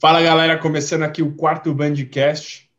Fala 0.00 0.22
galera, 0.22 0.56
começando 0.56 1.02
aqui 1.02 1.20
o 1.20 1.34
quarto 1.34 1.74
Bandcast. 1.74 2.70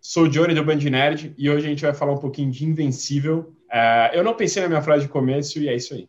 Sou 0.00 0.22
o 0.22 0.28
Johnny 0.30 0.54
do 0.54 0.64
Band 0.64 0.78
Nerd 0.78 1.34
e 1.36 1.50
hoje 1.50 1.66
a 1.66 1.68
gente 1.68 1.82
vai 1.82 1.92
falar 1.92 2.14
um 2.14 2.18
pouquinho 2.18 2.50
de 2.50 2.64
Invencível. 2.64 3.54
Uh, 3.70 4.14
eu 4.14 4.24
não 4.24 4.32
pensei 4.32 4.62
na 4.62 4.68
minha 4.68 4.80
frase 4.80 5.04
de 5.04 5.12
começo 5.12 5.58
e 5.58 5.68
é 5.68 5.76
isso 5.76 5.92
aí. 5.92 6.08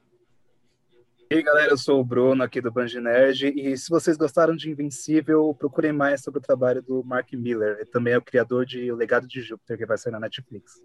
E 1.29 1.35
aí 1.35 1.43
galera, 1.43 1.71
eu 1.71 1.77
sou 1.77 1.99
o 1.99 2.05
Bruno 2.05 2.41
aqui 2.41 2.61
do 2.61 2.71
Band 2.71 2.87
Nerd 3.01 3.51
e 3.53 3.77
se 3.77 3.89
vocês 3.89 4.15
gostaram 4.15 4.55
de 4.55 4.69
Invencível, 4.69 5.53
procurem 5.59 5.91
mais 5.91 6.21
sobre 6.23 6.39
o 6.39 6.41
trabalho 6.41 6.81
do 6.81 7.03
Mark 7.03 7.33
Miller. 7.33 7.75
Ele 7.75 7.85
também 7.85 8.13
é 8.13 8.17
o 8.17 8.21
criador 8.21 8.65
de 8.65 8.89
O 8.93 8.95
Legado 8.95 9.27
de 9.27 9.41
Júpiter, 9.41 9.77
que 9.77 9.85
vai 9.85 9.97
sair 9.97 10.13
na 10.13 10.21
Netflix. 10.21 10.81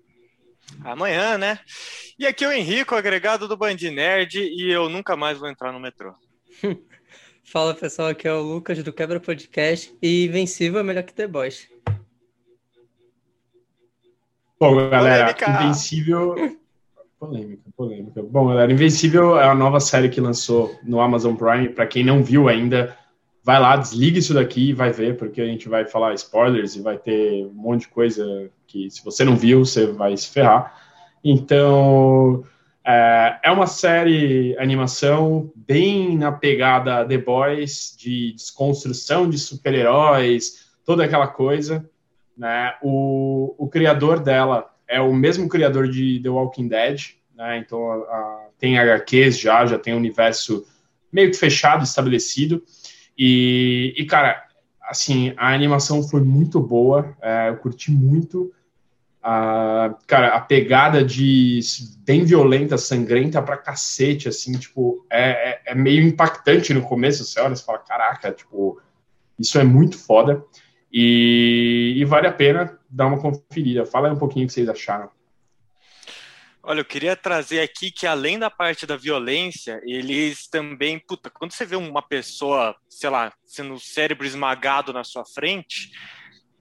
Amanhã, 0.83 1.39
né? 1.39 1.61
E 2.19 2.27
aqui 2.27 2.45
é 2.45 2.49
o 2.49 2.53
Henrico, 2.53 2.97
agregado 2.97 3.47
do 3.47 3.57
Band 3.57 3.77
Nerd, 3.77 4.37
e 4.37 4.69
eu 4.69 4.89
nunca 4.89 5.17
mais 5.17 5.39
vou 5.39 5.49
entrar 5.49 5.71
no 5.71 5.79
metrô. 5.79 6.13
Fala 7.49 7.73
pessoal, 7.75 8.09
aqui 8.09 8.27
é 8.27 8.33
o 8.33 8.43
Lucas 8.43 8.83
do 8.83 8.93
Quebra 8.93 9.21
Podcast 9.21 9.97
e 10.03 10.27
Invencível 10.27 10.81
é 10.81 10.83
melhor 10.83 11.05
que 11.05 11.15
The 11.15 11.29
Boys. 11.29 11.69
Bom, 14.59 14.75
galera, 14.91 15.33
polêmica. 15.33 15.63
Invencível. 15.63 16.35
Polêmica, 17.21 17.63
polêmica. 17.77 18.21
Bom, 18.21 18.49
galera, 18.49 18.73
Invencível 18.73 19.39
é 19.39 19.45
a 19.45 19.55
nova 19.55 19.79
série 19.79 20.09
que 20.09 20.21
lançou 20.21 20.77
no 20.83 21.01
Amazon 21.01 21.37
Prime. 21.37 21.69
Para 21.69 21.87
quem 21.87 22.05
não 22.05 22.21
viu 22.21 22.49
ainda, 22.49 22.99
vai 23.45 23.61
lá, 23.61 23.77
desliga 23.77 24.19
isso 24.19 24.35
daqui 24.35 24.71
e 24.71 24.75
vai 24.75 24.91
ver, 24.91 25.17
porque 25.17 25.41
a 25.41 25.47
gente 25.47 25.69
vai 25.69 25.87
falar 25.87 26.15
spoilers 26.15 26.75
e 26.75 26.83
vai 26.83 26.99
ter 26.99 27.47
um 27.47 27.55
monte 27.55 27.83
de 27.83 27.89
coisa 27.89 28.51
que, 28.67 28.91
se 28.91 29.05
você 29.05 29.25
não 29.25 29.37
viu, 29.37 29.65
você 29.65 29.87
vai 29.87 30.17
se 30.17 30.29
ferrar. 30.31 30.75
Então, 31.23 32.45
é, 32.87 33.41
é 33.43 33.51
uma 33.51 33.67
série 33.67 34.57
animação 34.59 35.51
bem 35.57 36.17
na 36.17 36.31
pegada 36.31 37.05
The 37.05 37.19
Boys, 37.19 37.97
de 37.99 38.33
desconstrução 38.33 39.29
de 39.29 39.39
super-heróis, 39.39 40.69
toda 40.85 41.05
aquela 41.05 41.27
coisa. 41.27 41.91
Né? 42.39 42.75
O, 42.81 43.57
o 43.59 43.69
criador 43.69 44.21
dela 44.21 44.73
é 44.87 45.01
o 45.01 45.13
mesmo 45.13 45.49
criador 45.49 45.89
de 45.89 46.21
The 46.23 46.29
Walking 46.29 46.69
Dead, 46.69 47.01
né? 47.35 47.59
então 47.59 47.91
a, 47.91 47.97
a, 47.97 48.49
tem 48.57 48.79
HQs 48.79 49.37
já, 49.37 49.67
já 49.67 49.79
tem 49.81 49.93
um 49.93 49.99
universo 49.99 50.65
meio 51.13 51.33
que 51.33 51.37
fechado, 51.37 51.83
estabelecido. 51.83 52.63
E, 53.19 53.95
e 53.97 54.07
cara, 54.07 54.45
assim, 54.83 55.35
a 55.37 55.53
animação 55.53 56.05
foi 56.05 56.21
muito 56.21 56.61
boa, 56.61 57.17
é, 57.21 57.49
eu 57.49 57.57
curti 57.57 57.91
muito 57.91 58.53
a, 59.29 59.93
cara, 60.07 60.37
a 60.37 60.41
pegada 60.41 61.05
de 61.05 61.59
bem 62.05 62.25
violenta, 62.25 62.79
sangrenta 62.79 63.43
pra 63.43 63.57
cacete, 63.57 64.29
assim, 64.29 64.53
tipo, 64.57 65.05
é, 65.11 65.51
é, 65.51 65.63
é, 65.67 65.75
meio 65.75 66.07
impactante 66.07 66.73
no 66.73 66.81
começo, 66.81 67.25
você 67.25 67.41
olha 67.41 67.55
e 67.55 67.61
fala, 67.61 67.81
caraca, 67.81 68.31
tipo, 68.31 68.81
isso 69.37 69.59
é 69.59 69.65
muito 69.65 69.99
foda, 69.99 70.45
e, 70.93 71.95
e 71.97 72.05
vale 72.05 72.29
a 72.29 72.33
pena 72.33 72.79
dar 72.89 73.09
uma 73.09 73.21
conferida. 73.21 73.85
Fala 73.85 74.07
aí 74.07 74.15
um 74.15 74.19
pouquinho 74.19 74.45
o 74.45 74.47
que 74.47 74.55
vocês 74.55 74.69
acharam. 74.69 75.11
Olha, 76.63 76.81
eu 76.81 76.85
queria 76.85 77.17
trazer 77.17 77.61
aqui 77.61 77.91
que 77.91 78.07
além 78.07 78.39
da 78.39 78.49
parte 78.49 78.87
da 78.87 78.97
violência, 78.97 79.81
eles 79.85 80.47
também, 80.47 81.01
puta, 81.01 81.31
quando 81.31 81.51
você 81.51 81.65
vê 81.65 81.75
uma 81.75 82.03
pessoa, 82.03 82.77
sei 82.89 83.11
lá, 83.11 83.33
sendo 83.45 83.75
o 83.75 83.81
cérebro 83.81 84.25
esmagado 84.25 84.93
na 84.93 85.03
sua 85.03 85.25
frente, 85.25 85.91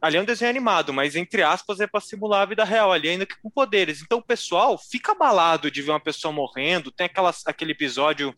ali 0.05 0.17
é 0.17 0.21
um 0.21 0.25
desenho 0.25 0.51
animado, 0.51 0.93
mas 0.93 1.15
entre 1.15 1.41
aspas 1.41 1.79
é 1.79 1.87
para 1.87 1.99
simular 1.99 2.43
a 2.43 2.45
vida 2.45 2.63
real, 2.63 2.91
ali 2.91 3.09
ainda 3.09 3.25
que 3.25 3.35
com 3.41 3.49
poderes. 3.49 4.01
Então 4.01 4.19
o 4.19 4.23
pessoal 4.23 4.77
fica 4.77 5.13
abalado 5.13 5.71
de 5.71 5.81
ver 5.81 5.91
uma 5.91 5.99
pessoa 5.99 6.31
morrendo. 6.31 6.91
Tem 6.91 7.07
aquelas, 7.07 7.41
aquele 7.45 7.71
episódio 7.71 8.33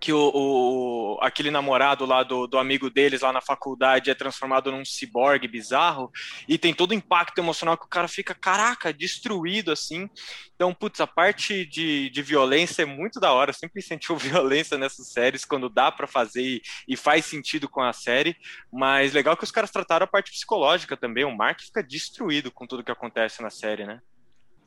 que 0.00 0.12
o, 0.12 0.30
o, 0.34 1.18
aquele 1.20 1.50
namorado 1.50 2.06
lá 2.06 2.22
do, 2.22 2.46
do 2.46 2.58
amigo 2.58 2.88
deles 2.88 3.22
lá 3.22 3.32
na 3.32 3.40
faculdade 3.40 4.10
é 4.10 4.14
transformado 4.14 4.70
num 4.70 4.84
ciborgue 4.84 5.48
bizarro 5.48 6.10
e 6.46 6.56
tem 6.56 6.72
todo 6.72 6.92
o 6.92 6.94
impacto 6.94 7.38
emocional 7.38 7.76
que 7.76 7.84
o 7.84 7.88
cara 7.88 8.06
fica, 8.06 8.34
caraca, 8.34 8.92
destruído 8.92 9.72
assim. 9.72 10.08
Então, 10.54 10.72
putz, 10.72 11.00
a 11.00 11.06
parte 11.06 11.64
de, 11.66 12.10
de 12.10 12.22
violência 12.22 12.82
é 12.82 12.84
muito 12.84 13.20
da 13.20 13.32
hora. 13.32 13.50
Eu 13.50 13.54
sempre 13.54 13.80
incentivo 13.80 14.16
violência 14.18 14.78
nessas 14.78 15.12
séries 15.12 15.44
quando 15.44 15.68
dá 15.68 15.90
para 15.90 16.06
fazer 16.06 16.42
e, 16.42 16.62
e, 16.86 16.96
faz 16.96 17.24
sentido 17.24 17.68
com 17.68 17.80
a 17.80 17.92
série. 17.92 18.36
Mas 18.72 19.12
legal 19.12 19.36
que 19.36 19.44
os 19.44 19.52
caras 19.52 19.70
trataram 19.70 20.04
a 20.04 20.08
parte 20.08 20.30
psicológica 20.30 20.96
também. 20.96 21.24
O 21.24 21.36
Mark 21.36 21.60
fica 21.60 21.82
destruído 21.82 22.50
com 22.50 22.66
tudo 22.66 22.84
que 22.84 22.92
acontece 22.92 23.42
na 23.42 23.50
série, 23.50 23.84
né? 23.84 24.00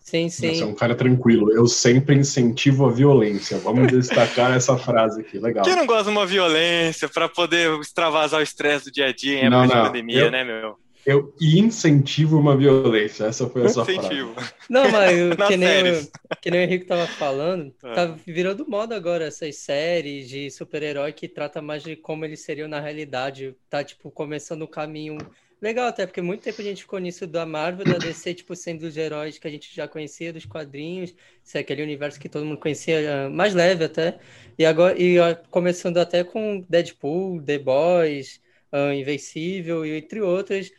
Sim, 0.01 0.29
sim. 0.29 0.55
Você 0.55 0.63
é 0.63 0.65
um 0.65 0.73
cara 0.73 0.95
tranquilo. 0.95 1.53
Eu 1.53 1.67
sempre 1.67 2.15
incentivo 2.15 2.87
a 2.87 2.91
violência. 2.91 3.57
Vamos 3.59 3.87
destacar 3.87 4.51
essa 4.57 4.77
frase 4.77 5.21
aqui. 5.21 5.37
Legal. 5.37 5.63
Quem 5.63 5.75
não 5.75 5.85
gosta 5.85 6.05
de 6.05 6.09
uma 6.09 6.25
violência 6.25 7.07
para 7.07 7.29
poder 7.29 7.79
extravasar 7.79 8.39
o 8.39 8.43
estresse 8.43 8.85
do 8.85 8.91
dia 8.91 9.07
a 9.07 9.13
dia 9.13 9.35
em 9.35 9.45
época 9.45 9.57
não, 9.57 9.67
de 9.67 9.73
pandemia, 9.73 10.21
eu, 10.21 10.31
né, 10.31 10.43
meu? 10.43 10.77
Eu 11.05 11.33
incentivo 11.39 12.37
uma 12.37 12.57
violência. 12.57 13.25
Essa 13.25 13.47
foi 13.47 13.65
a 13.65 13.69
sua 13.69 13.83
incentivo. 13.83 14.33
frase. 14.33 14.53
Não, 14.69 14.89
mas 14.89 15.11
que, 15.47 15.57
nem 15.57 15.91
o, 15.91 16.07
que 16.41 16.51
nem 16.51 16.59
o 16.59 16.63
Henrique 16.63 16.85
tava 16.85 17.07
falando, 17.07 17.73
é. 17.83 17.93
tá 17.93 18.05
virando 18.25 18.67
moda 18.67 18.95
agora 18.95 19.25
essas 19.25 19.55
séries 19.57 20.27
de 20.27 20.49
super-herói 20.49 21.13
que 21.13 21.27
trata 21.27 21.61
mais 21.61 21.83
de 21.83 21.95
como 21.95 22.25
eles 22.25 22.41
seriam 22.41 22.67
na 22.67 22.79
realidade. 22.79 23.55
Tá, 23.69 23.83
tipo, 23.83 24.11
começando 24.11 24.63
o 24.63 24.67
caminho 24.67 25.17
Legal 25.61 25.87
até, 25.87 26.07
porque 26.07 26.23
muito 26.23 26.41
tempo 26.41 26.59
a 26.59 26.63
gente 26.63 26.81
ficou 26.81 26.97
nisso 26.97 27.27
da 27.27 27.45
Marvel, 27.45 27.85
da 27.85 27.99
DC, 27.99 28.33
tipo, 28.33 28.55
sendo 28.55 28.81
os 28.81 28.97
heróis 28.97 29.37
que 29.37 29.47
a 29.47 29.51
gente 29.51 29.73
já 29.73 29.87
conhecia 29.87 30.33
dos 30.33 30.43
quadrinhos, 30.43 31.13
se 31.43 31.55
é 31.59 31.61
aquele 31.61 31.83
universo 31.83 32.19
que 32.19 32.27
todo 32.27 32.43
mundo 32.43 32.59
conhecia, 32.59 33.29
mais 33.29 33.53
leve 33.53 33.83
até. 33.83 34.19
E 34.57 34.65
agora, 34.65 34.99
e 34.99 35.17
começando 35.51 35.99
até 35.99 36.23
com 36.23 36.65
Deadpool, 36.67 37.43
The 37.43 37.59
Boys, 37.59 38.41
uh, 38.73 38.91
Invencível 38.91 39.85
e 39.85 39.99
entre 39.99 40.19
outros, 40.19 40.71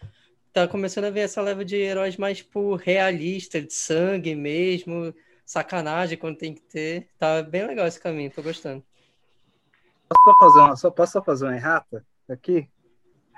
tá 0.52 0.66
começando 0.66 1.04
a 1.04 1.10
ver 1.10 1.20
essa 1.20 1.40
leva 1.40 1.64
de 1.64 1.76
heróis 1.76 2.16
mais, 2.16 2.38
tipo, 2.38 2.74
realista, 2.74 3.62
de 3.62 3.72
sangue 3.72 4.34
mesmo, 4.34 5.14
sacanagem 5.46 6.18
quando 6.18 6.38
tem 6.38 6.54
que 6.54 6.62
ter. 6.62 7.08
Tá 7.20 7.40
bem 7.40 7.64
legal 7.68 7.86
esse 7.86 8.00
caminho, 8.00 8.32
tô 8.32 8.42
gostando. 8.42 8.82
Posso 10.08 10.24
só 10.24 10.34
fazer 10.40 10.58
uma, 10.58 10.76
só, 10.76 10.90
posso 10.90 11.12
só 11.12 11.22
fazer 11.22 11.44
uma 11.44 11.54
errata 11.54 12.04
aqui? 12.28 12.68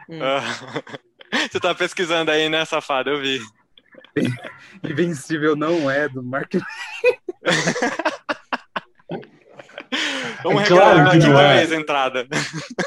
Hum. 0.08 0.20
Você 1.50 1.60
tá 1.60 1.74
pesquisando 1.74 2.30
aí, 2.30 2.48
né, 2.48 2.64
safado? 2.64 3.10
Eu 3.10 3.20
vi. 3.20 3.40
Invencível 4.84 5.56
não 5.56 5.90
é 5.90 6.08
do 6.08 6.22
Mark. 6.22 6.54
Vamos 10.42 10.62
é 10.62 10.66
claro 10.66 11.10
que 11.10 11.18
não 11.18 11.40
é. 11.40 11.64
entrada. 11.74 12.26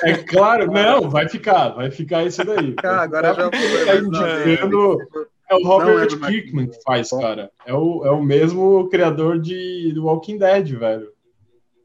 É 0.03 0.13
claro, 0.13 0.71
não, 0.71 1.09
vai 1.09 1.27
ficar, 1.27 1.69
vai 1.69 1.89
ficar 1.89 2.23
isso 2.23 2.43
daí. 2.43 2.75
Ah, 2.83 3.01
agora 3.01 3.33
já 3.33 3.49
tá 3.49 3.95
indicando, 3.95 4.97
é 5.49 5.55
o 5.55 5.63
Robert 5.63 6.09
é 6.11 6.27
Kirkman 6.27 6.67
que 6.67 6.81
faz, 6.83 7.09
cara. 7.09 7.49
É 7.65 7.73
o, 7.73 8.05
é 8.05 8.11
o 8.11 8.21
mesmo 8.21 8.87
criador 8.89 9.39
de 9.39 9.91
do 9.93 10.05
Walking 10.05 10.37
Dead, 10.37 10.77
velho. 10.77 11.09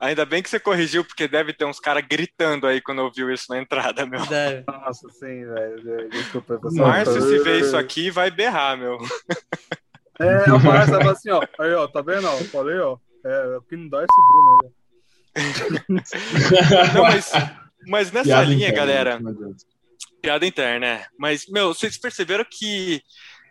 Ainda 0.02 0.26
bem 0.26 0.42
que 0.42 0.50
você 0.50 0.58
corrigiu, 0.58 1.04
porque 1.04 1.28
deve 1.28 1.52
ter 1.52 1.64
uns 1.64 1.78
caras 1.78 2.04
gritando 2.04 2.66
aí 2.66 2.80
quando 2.80 2.98
ouviu 2.98 3.30
isso 3.30 3.46
na 3.48 3.60
entrada, 3.60 4.04
meu. 4.04 4.26
Deve. 4.26 4.64
Nossa, 4.66 5.08
sim, 5.10 5.44
velho. 5.46 6.10
Desculpa. 6.10 6.58
Márcio, 6.72 7.22
se 7.22 7.38
vê 7.38 7.60
isso 7.60 7.76
aqui, 7.76 8.10
vai 8.10 8.28
berrar, 8.28 8.76
meu. 8.76 8.98
É, 10.18 10.52
o 10.52 10.58
Márcio 10.58 10.98
tava 10.98 11.12
assim, 11.12 11.30
ó. 11.30 11.40
Aí, 11.56 11.72
ó, 11.74 11.86
tá 11.86 12.02
vendo? 12.02 12.26
Ó, 12.26 12.36
falei, 12.46 12.80
ó. 12.80 12.98
É, 13.24 13.56
o 13.56 13.62
que 13.62 13.76
não 13.76 13.88
dá 13.88 14.00
é 14.00 14.04
esse 14.04 14.26
Bruno 14.26 14.58
aí. 14.64 14.70
não, 16.94 17.02
mas, 17.04 17.32
mas 17.86 18.10
nessa 18.12 18.24
Piada 18.24 18.44
linha, 18.44 18.70
interna, 18.70 18.86
galera. 18.86 19.20
Piada 20.20 20.44
interna, 20.44 20.86
é. 20.86 21.06
Mas, 21.16 21.46
meu, 21.46 21.72
vocês 21.72 21.96
perceberam 21.96 22.44
que 22.50 23.00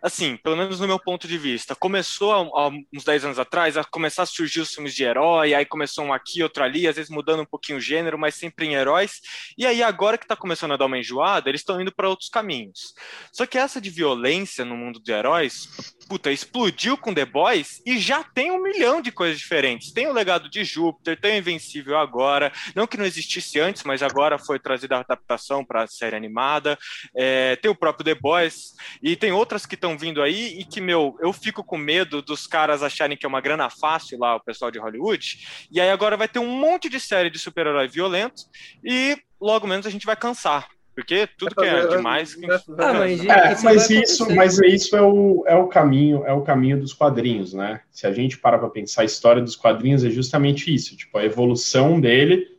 assim, 0.02 0.36
pelo 0.36 0.56
menos 0.56 0.80
no 0.80 0.86
meu 0.86 0.98
ponto 0.98 1.28
de 1.28 1.38
vista, 1.38 1.76
começou 1.76 2.32
há, 2.32 2.68
uns 2.68 3.04
10 3.04 3.26
anos 3.26 3.38
atrás 3.38 3.76
a 3.76 3.84
começar 3.84 4.24
a 4.24 4.26
surgir 4.26 4.60
os 4.60 4.74
filmes 4.74 4.94
de 4.94 5.04
herói, 5.04 5.54
aí 5.54 5.64
começou 5.64 6.04
um 6.04 6.12
aqui, 6.12 6.42
outro 6.42 6.64
ali, 6.64 6.88
às 6.88 6.96
vezes 6.96 7.10
mudando 7.10 7.42
um 7.42 7.46
pouquinho 7.46 7.78
o 7.78 7.80
gênero, 7.80 8.18
mas 8.18 8.34
sempre 8.34 8.66
em 8.66 8.74
heróis. 8.74 9.20
E 9.56 9.64
aí 9.64 9.82
agora 9.82 10.18
que 10.18 10.24
está 10.24 10.34
começando 10.34 10.72
a 10.72 10.76
dar 10.76 10.86
uma 10.86 10.98
enjoada, 10.98 11.48
eles 11.48 11.60
estão 11.60 11.80
indo 11.80 11.92
para 11.92 12.08
outros 12.08 12.28
caminhos. 12.28 12.94
Só 13.32 13.46
que 13.46 13.56
essa 13.56 13.80
de 13.80 13.90
violência 13.90 14.64
no 14.64 14.76
mundo 14.76 15.00
de 15.00 15.12
heróis, 15.12 15.68
puta, 16.02 16.30
explodiu 16.30 16.96
com 16.96 17.14
The 17.14 17.24
Boys 17.24 17.80
e 17.86 17.98
já 17.98 18.22
tem 18.22 18.50
um 18.50 18.62
milhão 18.62 19.00
de 19.00 19.10
coisas 19.10 19.38
diferentes. 19.38 19.92
Tem 19.92 20.06
o 20.06 20.12
legado 20.12 20.48
de 20.48 20.64
Júpiter, 20.64 21.20
tem 21.20 21.34
o 21.34 21.38
Invencível 21.38 21.98
agora, 21.98 22.52
não 22.74 22.86
que 22.86 22.96
não 22.96 23.04
existisse 23.04 23.58
antes, 23.60 23.82
mas 23.84 24.02
agora 24.02 24.38
foi 24.38 24.58
trazida 24.58 24.96
a 24.96 25.00
adaptação 25.00 25.64
para 25.64 25.84
a 25.84 25.86
série 25.86 26.16
animada. 26.16 26.78
É, 27.16 27.56
tem 27.56 27.70
o 27.70 27.74
próprio 27.74 28.04
The 28.04 28.14
Boys 28.14 28.72
e 29.02 29.16
tem 29.16 29.32
outras 29.32 29.64
que 29.64 29.74
estão 29.74 29.96
vindo 29.96 30.22
aí 30.22 30.58
e 30.60 30.64
que, 30.64 30.80
meu, 30.80 31.16
eu 31.20 31.32
fico 31.32 31.64
com 31.64 31.76
medo 31.76 32.20
dos 32.20 32.46
caras 32.46 32.82
acharem 32.82 33.16
que 33.16 33.26
é 33.26 33.28
uma 33.28 33.40
grana 33.40 33.70
fácil 33.70 34.18
lá, 34.18 34.36
o 34.36 34.40
pessoal 34.40 34.70
de 34.70 34.78
Hollywood. 34.78 35.68
E 35.70 35.80
aí 35.80 35.90
agora 35.90 36.16
vai 36.16 36.28
ter 36.28 36.38
um 36.38 36.58
monte 36.58 36.88
de 36.88 37.00
série 37.00 37.30
de 37.30 37.38
super-herói 37.38 37.88
violento 37.88 38.42
e 38.84 39.16
logo 39.40 39.66
menos 39.66 39.86
a 39.86 39.90
gente 39.90 40.06
vai 40.06 40.16
cansar. 40.16 40.68
Porque 40.94 41.26
tudo 41.38 41.54
que 41.54 41.64
é 41.64 41.86
demais. 41.86 42.36
Ah, 42.78 42.92
mas, 42.92 43.24
é, 43.24 43.62
mas 43.62 43.90
isso, 43.90 44.34
mas 44.34 44.58
isso 44.58 44.94
é 44.94 45.02
o, 45.02 45.42
é 45.46 45.56
o 45.56 45.66
caminho, 45.66 46.24
é 46.26 46.32
o 46.32 46.42
caminho 46.42 46.78
dos 46.78 46.92
quadrinhos, 46.92 47.54
né? 47.54 47.80
Se 47.90 48.06
a 48.06 48.12
gente 48.12 48.38
para 48.38 48.58
para 48.58 48.68
pensar 48.68 49.02
a 49.02 49.06
história 49.06 49.40
dos 49.40 49.56
quadrinhos, 49.56 50.04
é 50.04 50.10
justamente 50.10 50.72
isso, 50.72 50.96
tipo, 50.96 51.16
a 51.16 51.24
evolução 51.24 51.98
dele 52.00 52.52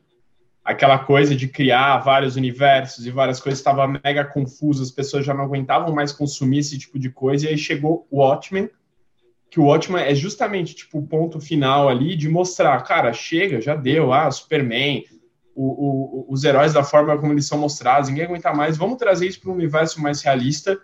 aquela 0.64 0.98
coisa 0.98 1.36
de 1.36 1.48
criar 1.48 1.98
vários 1.98 2.36
universos 2.36 3.06
e 3.06 3.12
várias 3.12 3.40
coisas 3.40 3.60
estava 3.60 3.88
mega 3.88 4.24
confuso, 4.24 4.82
as 4.82 4.92
pessoas 4.92 5.26
já 5.26 5.34
não 5.34 5.44
aguentavam 5.44 5.94
mais 5.94 6.12
consumir 6.12 6.60
esse 6.60 6.78
tipo 6.78 6.98
de 6.98 7.10
coisa, 7.10 7.46
e 7.46 7.50
aí 7.50 7.58
chegou 7.58 8.08
o 8.10 8.20
Watchmen, 8.20 8.70
que 9.50 9.60
o 9.60 9.66
Watchmen 9.66 10.02
é 10.02 10.16
justamente 10.16 10.74
tipo 10.74 11.00
o 11.00 11.06
ponto 11.06 11.40
final 11.40 11.90
ali 11.90 12.16
de 12.16 12.30
mostrar, 12.30 12.82
cara, 12.84 13.12
chega, 13.12 13.60
já 13.60 13.76
deu, 13.76 14.14
ah, 14.14 14.32
Superman, 14.32 15.04
o, 15.56 16.26
o, 16.26 16.26
os 16.30 16.44
heróis 16.44 16.74
da 16.74 16.84
forma 16.84 17.18
como 17.18 17.32
eles 17.32 17.48
são 17.48 17.58
mostrados, 17.58 18.10
ninguém 18.10 18.26
aguenta 18.26 18.54
mais, 18.54 18.78
vamos 18.78 18.98
trazer 18.98 19.28
isso 19.28 19.40
para 19.40 19.52
um 19.52 19.56
universo 19.56 20.02
mais 20.02 20.22
realista 20.22 20.80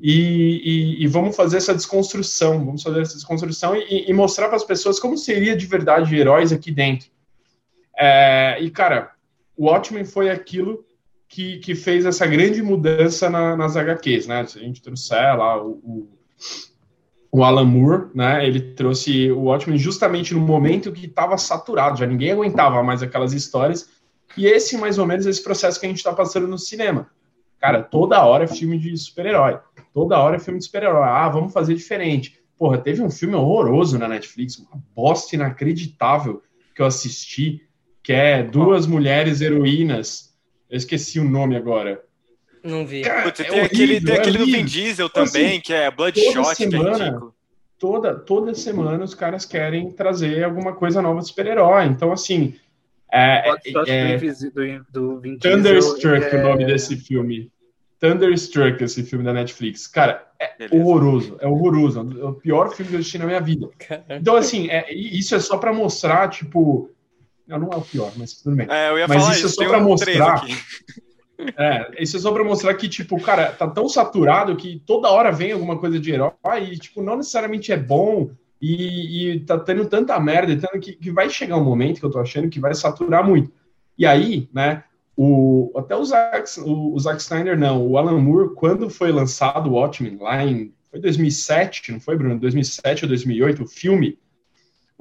e, 0.00 0.60
e, 1.00 1.04
e, 1.04 1.06
vamos 1.08 1.34
fazer 1.34 1.56
essa 1.56 1.74
desconstrução, 1.74 2.64
vamos 2.64 2.82
fazer 2.82 3.00
essa 3.00 3.14
desconstrução 3.14 3.74
e, 3.74 4.08
e 4.08 4.12
mostrar 4.12 4.46
para 4.46 4.56
as 4.56 4.64
pessoas 4.64 5.00
como 5.00 5.18
seria 5.18 5.56
de 5.56 5.66
verdade 5.66 6.14
heróis 6.14 6.52
aqui 6.52 6.70
dentro. 6.70 7.08
É, 7.98 8.58
e, 8.60 8.70
cara, 8.70 9.12
o 9.56 9.66
Watchmen 9.66 10.04
foi 10.04 10.30
aquilo 10.30 10.86
que, 11.28 11.58
que 11.58 11.74
fez 11.74 12.06
essa 12.06 12.24
grande 12.26 12.62
mudança 12.62 13.28
na, 13.28 13.56
nas 13.56 13.76
HQs, 13.76 14.28
né? 14.28 14.40
A 14.40 14.44
gente 14.44 14.80
trouxer 14.80 15.36
lá 15.36 15.60
o, 15.60 15.70
o 15.70 16.08
o 17.30 17.44
Alan 17.44 17.64
Moore, 17.64 18.10
né? 18.14 18.46
Ele 18.46 18.60
trouxe 18.60 19.30
o 19.30 19.44
Watchmen 19.44 19.78
justamente 19.78 20.34
no 20.34 20.40
momento 20.40 20.92
que 20.92 21.06
estava 21.06 21.36
saturado, 21.36 21.98
já 21.98 22.06
ninguém 22.06 22.32
aguentava 22.32 22.82
mais 22.82 23.02
aquelas 23.02 23.32
histórias. 23.32 23.88
E 24.36 24.46
esse, 24.46 24.76
mais 24.76 24.98
ou 24.98 25.06
menos, 25.06 25.26
esse 25.26 25.42
processo 25.42 25.78
que 25.78 25.86
a 25.86 25.88
gente 25.88 25.98
está 25.98 26.12
passando 26.12 26.46
no 26.46 26.58
cinema. 26.58 27.10
Cara, 27.60 27.82
toda 27.82 28.24
hora 28.24 28.44
é 28.44 28.46
filme 28.46 28.78
de 28.78 28.96
super-herói. 28.96 29.58
Toda 29.92 30.18
hora 30.18 30.36
é 30.36 30.38
filme 30.38 30.58
de 30.58 30.66
super-herói. 30.66 31.02
Ah, 31.02 31.28
vamos 31.28 31.52
fazer 31.52 31.74
diferente. 31.74 32.38
Porra, 32.56 32.78
teve 32.78 33.02
um 33.02 33.10
filme 33.10 33.34
horroroso 33.34 33.98
na 33.98 34.08
Netflix, 34.08 34.58
uma 34.58 34.82
bosta 34.94 35.34
inacreditável 35.34 36.42
que 36.74 36.82
eu 36.82 36.86
assisti, 36.86 37.62
que 38.02 38.12
é 38.12 38.42
Duas 38.42 38.86
Mulheres 38.86 39.40
Heroínas. 39.40 40.36
Eu 40.70 40.76
esqueci 40.76 41.18
o 41.18 41.28
nome 41.28 41.56
agora. 41.56 42.04
Não 42.62 42.86
vi. 42.86 43.02
Cara, 43.02 43.22
Putz, 43.22 43.40
é 43.40 43.44
tem, 43.44 43.52
horrível, 43.52 43.66
aquele, 43.66 44.00
tem 44.00 44.14
é 44.14 44.18
aquele 44.18 44.38
do 44.38 44.46
Vin 44.46 44.64
Diesel 44.64 45.08
também, 45.08 45.46
assim, 45.46 45.60
que 45.60 45.72
é 45.72 45.90
Bloodshot, 45.90 46.54
semana, 46.54 46.96
que 46.96 47.02
é 47.02 47.38
Toda, 47.78 48.14
toda 48.14 48.54
semana 48.54 49.04
os 49.04 49.14
caras 49.14 49.44
querem 49.44 49.92
trazer 49.92 50.42
alguma 50.42 50.74
coisa 50.74 51.00
nova 51.00 51.20
de 51.20 51.28
super-herói. 51.28 51.84
Então, 51.86 52.10
assim. 52.10 52.54
É, 53.10 53.48
é, 53.48 54.14
é 54.14 54.18
do, 54.18 54.86
do 54.90 55.20
Vin 55.20 55.38
Thunderstruck 55.38 56.24
é... 56.24 56.36
o 56.36 56.42
nome 56.42 56.66
desse 56.66 56.96
filme. 56.96 57.50
Thunderstruck, 58.00 58.82
esse 58.82 59.02
filme 59.04 59.24
da 59.24 59.32
Netflix. 59.32 59.86
Cara, 59.86 60.26
é 60.38 60.56
Beleza. 60.58 60.76
horroroso. 60.76 61.36
É 61.40 61.46
horroroso. 61.46 62.00
É 62.20 62.24
o 62.24 62.34
pior 62.34 62.74
filme 62.74 62.90
que 62.90 62.96
eu 62.96 63.00
assisti 63.00 63.18
na 63.18 63.26
minha 63.26 63.40
vida. 63.40 63.68
Então, 64.08 64.36
assim, 64.36 64.68
é, 64.68 64.92
isso 64.92 65.34
é 65.34 65.40
só 65.40 65.56
para 65.56 65.72
mostrar, 65.72 66.28
tipo. 66.28 66.90
Não, 67.46 67.58
não 67.58 67.70
é 67.70 67.76
o 67.76 67.80
pior, 67.80 68.12
mas 68.16 68.34
tudo 68.34 68.56
bem. 68.56 68.66
É, 68.68 68.90
eu 68.90 68.98
ia 68.98 69.08
mas 69.08 69.22
falar 69.22 69.32
isso, 69.34 69.46
isso 69.46 69.62
é 69.62 69.64
só 69.64 69.70
para 69.70 69.80
mostrar. 69.80 70.44
É, 71.56 72.02
isso 72.02 72.16
é 72.16 72.20
só 72.20 72.32
pra 72.32 72.42
mostrar 72.42 72.74
que, 72.74 72.88
tipo, 72.88 73.20
cara, 73.20 73.52
tá 73.52 73.68
tão 73.68 73.88
saturado 73.88 74.56
que 74.56 74.82
toda 74.84 75.10
hora 75.10 75.30
vem 75.30 75.52
alguma 75.52 75.78
coisa 75.78 75.98
de 75.98 76.10
herói 76.12 76.34
e, 76.72 76.78
tipo, 76.78 77.02
não 77.02 77.16
necessariamente 77.16 77.70
é 77.70 77.76
bom 77.76 78.30
e, 78.60 79.34
e 79.34 79.40
tá 79.40 79.58
tendo 79.58 79.86
tanta 79.86 80.18
merda 80.18 80.56
tanto 80.56 80.80
que, 80.80 80.94
que 80.94 81.10
vai 81.12 81.30
chegar 81.30 81.56
um 81.56 81.64
momento 81.64 82.00
que 82.00 82.06
eu 82.06 82.10
tô 82.10 82.18
achando 82.18 82.48
que 82.48 82.58
vai 82.58 82.74
saturar 82.74 83.24
muito. 83.24 83.52
E 83.96 84.04
aí, 84.04 84.48
né, 84.52 84.82
o, 85.16 85.72
até 85.76 85.96
o 85.96 86.04
Zack, 86.04 86.60
o, 86.60 86.94
o 86.94 86.98
Zack 87.00 87.20
Snyder, 87.20 87.58
não, 87.58 87.86
o 87.86 87.98
Alan 87.98 88.20
Moore, 88.20 88.54
quando 88.54 88.90
foi 88.90 89.12
lançado 89.12 89.70
o 89.70 89.74
Watchmen, 89.74 90.18
lá 90.20 90.44
em, 90.44 90.72
foi 90.90 91.00
2007, 91.00 91.92
não 91.92 92.00
foi, 92.00 92.16
Bruno? 92.16 92.38
2007 92.38 93.04
ou 93.04 93.08
2008, 93.08 93.62
o 93.62 93.66
filme, 93.66 94.18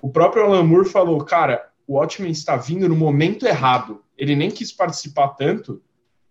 o 0.02 0.10
próprio 0.10 0.44
Alan 0.44 0.64
Moore 0.64 0.90
falou, 0.90 1.24
cara, 1.24 1.70
o 1.88 1.94
Watchmen 1.94 2.32
está 2.32 2.56
vindo 2.56 2.90
no 2.90 2.96
momento 2.96 3.46
errado. 3.46 4.02
Ele 4.18 4.36
nem 4.36 4.52
quis 4.52 4.72
participar 4.72 5.30
tanto, 5.30 5.82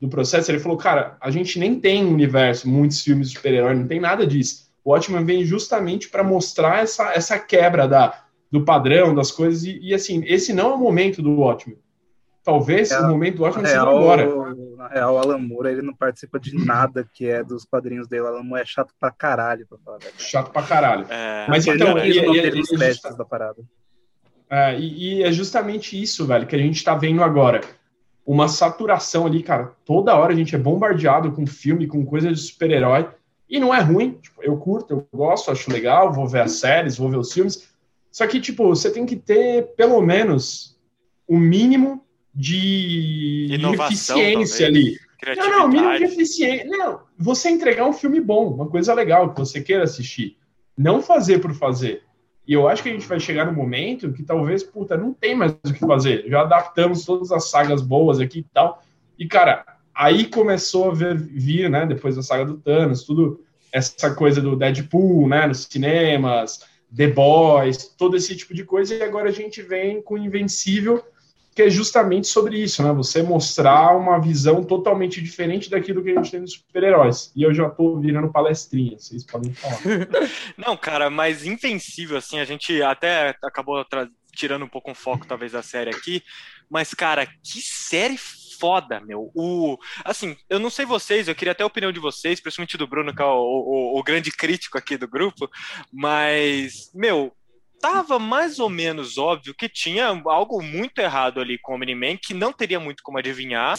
do 0.00 0.08
processo, 0.08 0.50
ele 0.50 0.58
falou, 0.58 0.76
cara, 0.76 1.16
a 1.20 1.30
gente 1.30 1.58
nem 1.58 1.80
tem 1.80 2.04
um 2.04 2.12
universo, 2.12 2.68
muitos 2.68 3.02
filmes 3.02 3.30
de 3.30 3.36
super-herói, 3.36 3.74
não 3.74 3.86
tem 3.86 4.00
nada 4.00 4.26
disso. 4.26 4.66
O 4.84 4.90
Watchmen 4.90 5.24
vem 5.24 5.44
justamente 5.44 6.08
para 6.08 6.22
mostrar 6.22 6.82
essa, 6.82 7.12
essa 7.12 7.38
quebra 7.38 7.88
da, 7.88 8.24
do 8.50 8.64
padrão, 8.64 9.14
das 9.14 9.32
coisas, 9.32 9.64
e, 9.64 9.78
e, 9.80 9.94
assim, 9.94 10.22
esse 10.26 10.52
não 10.52 10.70
é 10.70 10.74
o 10.74 10.78
momento 10.78 11.22
do 11.22 11.32
Watchmen. 11.32 11.78
Talvez 12.44 12.92
é, 12.92 13.00
o 13.00 13.08
momento 13.08 13.38
do 13.38 13.42
Watchmen 13.42 13.66
seja 13.66 13.82
agora. 13.82 14.54
Na 14.76 14.86
real, 14.86 15.14
o 15.14 15.18
Alan 15.18 15.38
Moore, 15.38 15.70
ele 15.70 15.82
não 15.82 15.92
participa 15.92 16.38
de 16.38 16.54
nada 16.54 17.08
que 17.12 17.28
é 17.28 17.42
dos 17.42 17.64
quadrinhos 17.64 18.06
dele. 18.06 18.22
O 18.22 18.26
Alan 18.28 18.44
Moore 18.44 18.62
é 18.62 18.64
chato 18.64 18.94
pra 19.00 19.10
caralho, 19.10 19.66
pra 19.66 19.78
falar 19.84 19.98
Chato 20.16 20.52
pra 20.52 20.62
caralho. 20.62 21.06
É, 21.10 21.46
Mas 21.48 21.66
então, 21.66 21.98
ele 21.98 22.20
e, 22.20 22.62
e, 22.62 22.74
e, 22.74 23.16
da 23.16 23.24
parada. 23.24 23.60
É, 24.48 24.78
e, 24.78 25.16
e 25.16 25.22
é 25.24 25.32
justamente 25.32 26.00
isso, 26.00 26.24
velho, 26.24 26.46
que 26.46 26.54
a 26.54 26.58
gente 26.58 26.84
tá 26.84 26.94
vendo 26.94 27.20
agora 27.20 27.60
uma 28.26 28.48
saturação 28.48 29.24
ali, 29.24 29.42
cara. 29.42 29.72
Toda 29.84 30.16
hora 30.16 30.32
a 30.32 30.36
gente 30.36 30.54
é 30.54 30.58
bombardeado 30.58 31.30
com 31.30 31.46
filme, 31.46 31.86
com 31.86 32.04
coisa 32.04 32.32
de 32.32 32.38
super-herói. 32.38 33.08
E 33.48 33.60
não 33.60 33.72
é 33.72 33.80
ruim. 33.80 34.18
Tipo, 34.20 34.42
eu 34.42 34.56
curto, 34.56 34.92
eu 34.92 35.06
gosto, 35.14 35.52
acho 35.52 35.70
legal, 35.70 36.12
vou 36.12 36.26
ver 36.26 36.40
as 36.40 36.52
séries, 36.52 36.98
vou 36.98 37.08
ver 37.08 37.18
os 37.18 37.32
filmes. 37.32 37.68
Só 38.10 38.26
que, 38.26 38.40
tipo, 38.40 38.66
você 38.66 38.90
tem 38.90 39.06
que 39.06 39.14
ter, 39.14 39.74
pelo 39.76 40.02
menos, 40.02 40.76
o 41.28 41.36
um 41.36 41.38
mínimo 41.38 42.04
de, 42.34 43.46
de 43.46 43.66
eficiência 43.74 44.66
ali. 44.66 44.98
Não, 45.36 45.50
não, 45.50 45.68
mínimo 45.68 45.96
de 45.96 46.04
eficiência. 46.04 46.66
Não, 46.66 47.00
você 47.16 47.48
entregar 47.48 47.86
um 47.86 47.92
filme 47.92 48.20
bom, 48.20 48.48
uma 48.48 48.68
coisa 48.68 48.92
legal 48.92 49.32
que 49.32 49.38
você 49.38 49.60
queira 49.60 49.84
assistir. 49.84 50.36
Não 50.76 51.00
fazer 51.00 51.38
por 51.38 51.54
fazer. 51.54 52.02
E 52.46 52.52
eu 52.52 52.68
acho 52.68 52.82
que 52.82 52.88
a 52.88 52.92
gente 52.92 53.06
vai 53.06 53.18
chegar 53.18 53.44
no 53.44 53.52
momento 53.52 54.12
que 54.12 54.22
talvez, 54.22 54.62
puta, 54.62 54.96
não 54.96 55.12
tem 55.12 55.34
mais 55.34 55.52
o 55.52 55.72
que 55.72 55.80
fazer. 55.80 56.24
Já 56.28 56.42
adaptamos 56.42 57.04
todas 57.04 57.32
as 57.32 57.50
sagas 57.50 57.82
boas 57.82 58.20
aqui 58.20 58.40
e 58.40 58.46
tal. 58.54 58.82
E, 59.18 59.26
cara, 59.26 59.64
aí 59.92 60.26
começou 60.26 60.90
a 60.90 60.94
ver, 60.94 61.16
vir, 61.16 61.68
né, 61.68 61.84
depois 61.86 62.14
da 62.14 62.22
saga 62.22 62.44
do 62.44 62.56
Thanos, 62.58 63.02
tudo 63.02 63.40
essa 63.72 64.14
coisa 64.14 64.40
do 64.40 64.54
Deadpool, 64.54 65.28
né, 65.28 65.46
nos 65.46 65.64
cinemas, 65.64 66.60
The 66.94 67.08
Boys, 67.08 67.88
todo 67.98 68.16
esse 68.16 68.36
tipo 68.36 68.54
de 68.54 68.64
coisa. 68.64 68.94
E 68.94 69.02
agora 69.02 69.28
a 69.28 69.32
gente 69.32 69.60
vem 69.60 70.00
com 70.00 70.16
Invencível, 70.16 71.02
que 71.56 71.62
é 71.62 71.70
justamente 71.70 72.26
sobre 72.26 72.62
isso, 72.62 72.82
né? 72.82 72.92
Você 72.92 73.22
mostrar 73.22 73.96
uma 73.96 74.20
visão 74.20 74.62
totalmente 74.62 75.22
diferente 75.22 75.70
daquilo 75.70 76.04
que 76.04 76.10
a 76.10 76.16
gente 76.16 76.30
tem 76.30 76.42
dos 76.42 76.52
super-heróis. 76.52 77.32
E 77.34 77.42
eu 77.42 77.54
já 77.54 77.70
tô 77.70 77.98
virando 77.98 78.30
palestrinha, 78.30 78.98
vocês 78.98 79.24
podem 79.24 79.54
falar. 79.54 79.78
Não, 80.54 80.76
cara, 80.76 81.08
mas 81.08 81.46
invencível, 81.46 82.18
assim, 82.18 82.38
a 82.38 82.44
gente 82.44 82.82
até 82.82 83.34
acabou 83.42 83.82
tirando 84.34 84.66
um 84.66 84.68
pouco 84.68 84.90
o 84.90 84.94
foco, 84.94 85.26
talvez, 85.26 85.52
da 85.52 85.62
série 85.62 85.88
aqui. 85.88 86.22
Mas, 86.68 86.92
cara, 86.92 87.24
que 87.24 87.62
série 87.62 88.18
foda, 88.60 89.00
meu. 89.00 89.30
O, 89.34 89.78
assim, 90.04 90.36
eu 90.50 90.58
não 90.58 90.68
sei 90.68 90.84
vocês, 90.84 91.26
eu 91.26 91.34
queria 91.34 91.52
até 91.52 91.62
a 91.62 91.66
opinião 91.66 91.90
de 91.90 91.98
vocês, 91.98 92.38
principalmente 92.38 92.76
do 92.76 92.86
Bruno, 92.86 93.14
que 93.14 93.22
é 93.22 93.24
o, 93.24 93.30
o, 93.30 93.98
o 93.98 94.02
grande 94.02 94.30
crítico 94.30 94.76
aqui 94.76 94.98
do 94.98 95.08
grupo, 95.08 95.48
mas, 95.90 96.90
meu, 96.94 97.34
tava 97.80 98.18
mais 98.18 98.58
ou 98.58 98.68
menos 98.68 99.18
óbvio 99.18 99.54
que 99.54 99.68
tinha 99.68 100.06
algo 100.26 100.62
muito 100.62 100.98
errado 100.98 101.40
ali 101.40 101.58
com 101.58 101.72
o 101.72 101.76
Omni-Man, 101.76 102.16
que 102.16 102.34
não 102.34 102.52
teria 102.52 102.80
muito 102.80 103.02
como 103.02 103.18
adivinhar. 103.18 103.76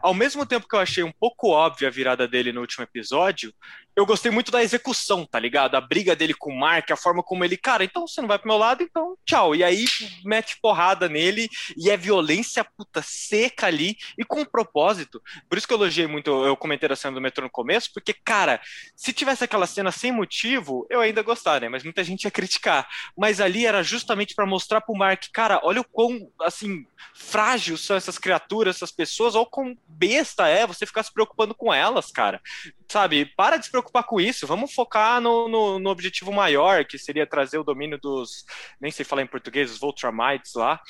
Ao 0.00 0.12
mesmo 0.12 0.44
tempo 0.44 0.68
que 0.68 0.76
eu 0.76 0.80
achei 0.80 1.02
um 1.02 1.12
pouco 1.12 1.48
óbvia 1.48 1.88
a 1.88 1.90
virada 1.90 2.28
dele 2.28 2.52
no 2.52 2.60
último 2.60 2.84
episódio, 2.84 3.52
eu 3.96 4.04
gostei 4.04 4.30
muito 4.30 4.50
da 4.50 4.62
execução, 4.62 5.24
tá 5.24 5.38
ligado? 5.38 5.76
A 5.76 5.80
briga 5.80 6.16
dele 6.16 6.34
com 6.34 6.50
o 6.50 6.58
Mark, 6.58 6.90
a 6.90 6.96
forma 6.96 7.22
como 7.22 7.44
ele, 7.44 7.56
cara, 7.56 7.84
então 7.84 8.06
você 8.06 8.20
não 8.20 8.28
vai 8.28 8.38
pro 8.38 8.48
meu 8.48 8.58
lado, 8.58 8.82
então 8.82 9.16
tchau. 9.24 9.54
E 9.54 9.62
aí 9.62 9.84
mete 10.24 10.58
porrada 10.60 11.08
nele 11.08 11.48
e 11.76 11.90
é 11.90 11.96
violência 11.96 12.64
puta 12.64 13.02
seca 13.02 13.66
ali 13.66 13.96
e 14.18 14.24
com 14.24 14.44
propósito. 14.44 15.22
Por 15.48 15.58
isso 15.58 15.66
que 15.66 15.72
eu 15.72 15.78
elogiei 15.78 16.06
muito, 16.06 16.30
eu 16.44 16.56
comentei 16.56 16.90
a 16.90 16.96
cena 16.96 17.14
do 17.14 17.20
metrô 17.20 17.44
no 17.44 17.50
começo, 17.50 17.90
porque, 17.92 18.12
cara, 18.12 18.60
se 18.96 19.12
tivesse 19.12 19.44
aquela 19.44 19.66
cena 19.66 19.90
sem 19.90 20.12
motivo, 20.12 20.86
eu 20.90 21.00
ainda 21.00 21.22
gostaria, 21.22 21.60
né? 21.60 21.68
Mas 21.68 21.84
muita 21.84 22.04
gente 22.04 22.24
ia 22.24 22.30
criticar. 22.30 22.86
Mas 23.16 23.40
ali 23.40 23.66
era 23.66 23.82
justamente 23.82 24.34
para 24.34 24.46
mostrar 24.46 24.80
pro 24.80 24.94
Mark, 24.94 25.24
cara, 25.32 25.60
olha 25.62 25.80
o 25.80 25.84
quão, 25.84 26.30
assim, 26.42 26.84
frágil 27.14 27.76
são 27.76 27.96
essas 27.96 28.18
criaturas, 28.18 28.76
essas 28.76 28.92
pessoas, 28.92 29.34
ou 29.34 29.46
quão 29.46 29.76
besta 29.86 30.48
é 30.48 30.66
você 30.66 30.84
ficar 30.84 31.02
se 31.02 31.12
preocupando 31.12 31.54
com 31.54 31.72
elas, 31.72 32.10
cara 32.10 32.40
sabe, 32.88 33.26
para 33.36 33.56
de 33.56 33.66
se 33.66 33.70
preocupar 33.70 34.04
com 34.04 34.20
isso, 34.20 34.46
vamos 34.46 34.72
focar 34.72 35.20
no, 35.20 35.48
no, 35.48 35.78
no, 35.78 35.90
objetivo 35.90 36.32
maior, 36.32 36.84
que 36.84 36.98
seria 36.98 37.26
trazer 37.26 37.58
o 37.58 37.64
domínio 37.64 37.98
dos, 37.98 38.44
nem 38.80 38.90
sei 38.90 39.04
falar 39.04 39.22
em 39.22 39.26
português, 39.26 39.70
os 39.70 39.78
Voltramites 39.78 40.54
lá. 40.54 40.80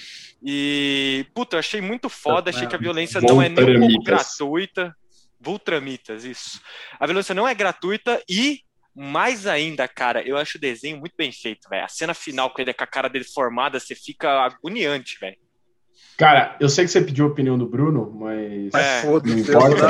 E, 0.43 1.27
puta, 1.35 1.57
eu 1.57 1.61
achei 1.61 1.81
muito 1.81 2.09
foda, 2.09 2.51
achei 2.51 2.67
que 2.67 2.75
a 2.75 2.79
violência 2.79 3.21
não 3.21 3.41
é 3.41 3.49
nem 3.49 3.77
um 3.77 3.89
pouco 3.89 4.05
gratuita. 4.05 4.95
Voltramitas, 5.41 6.25
isso. 6.25 6.61
A 6.99 7.07
violência 7.07 7.35
não 7.35 7.47
é 7.47 7.55
gratuita 7.55 8.23
e 8.29 8.61
mais 8.95 9.47
ainda, 9.47 9.89
cara, 9.89 10.23
eu 10.23 10.37
acho 10.37 10.57
o 10.57 10.61
desenho 10.61 10.99
muito 10.99 11.15
bem 11.17 11.33
feito, 11.33 11.69
velho. 11.69 11.85
A 11.85 11.89
cena 11.89 12.15
final 12.15 12.51
com 12.51 12.63
ele 12.63 12.73
com 12.73 12.85
a 12.85 12.87
cara 12.87 13.09
dele 13.09 13.25
formada, 13.25 13.81
você 13.81 13.95
fica 13.95 14.45
agoniante, 14.45 15.19
velho. 15.21 15.37
Cara, 16.17 16.57
eu 16.61 16.69
sei 16.69 16.85
que 16.85 16.91
você 16.91 17.01
pediu 17.01 17.25
a 17.25 17.29
opinião 17.29 17.59
do 17.59 17.67
Bruno, 17.67 18.13
mas. 18.15 18.73
É, 18.73 19.05
não 19.05 19.39
importa. 19.39 19.87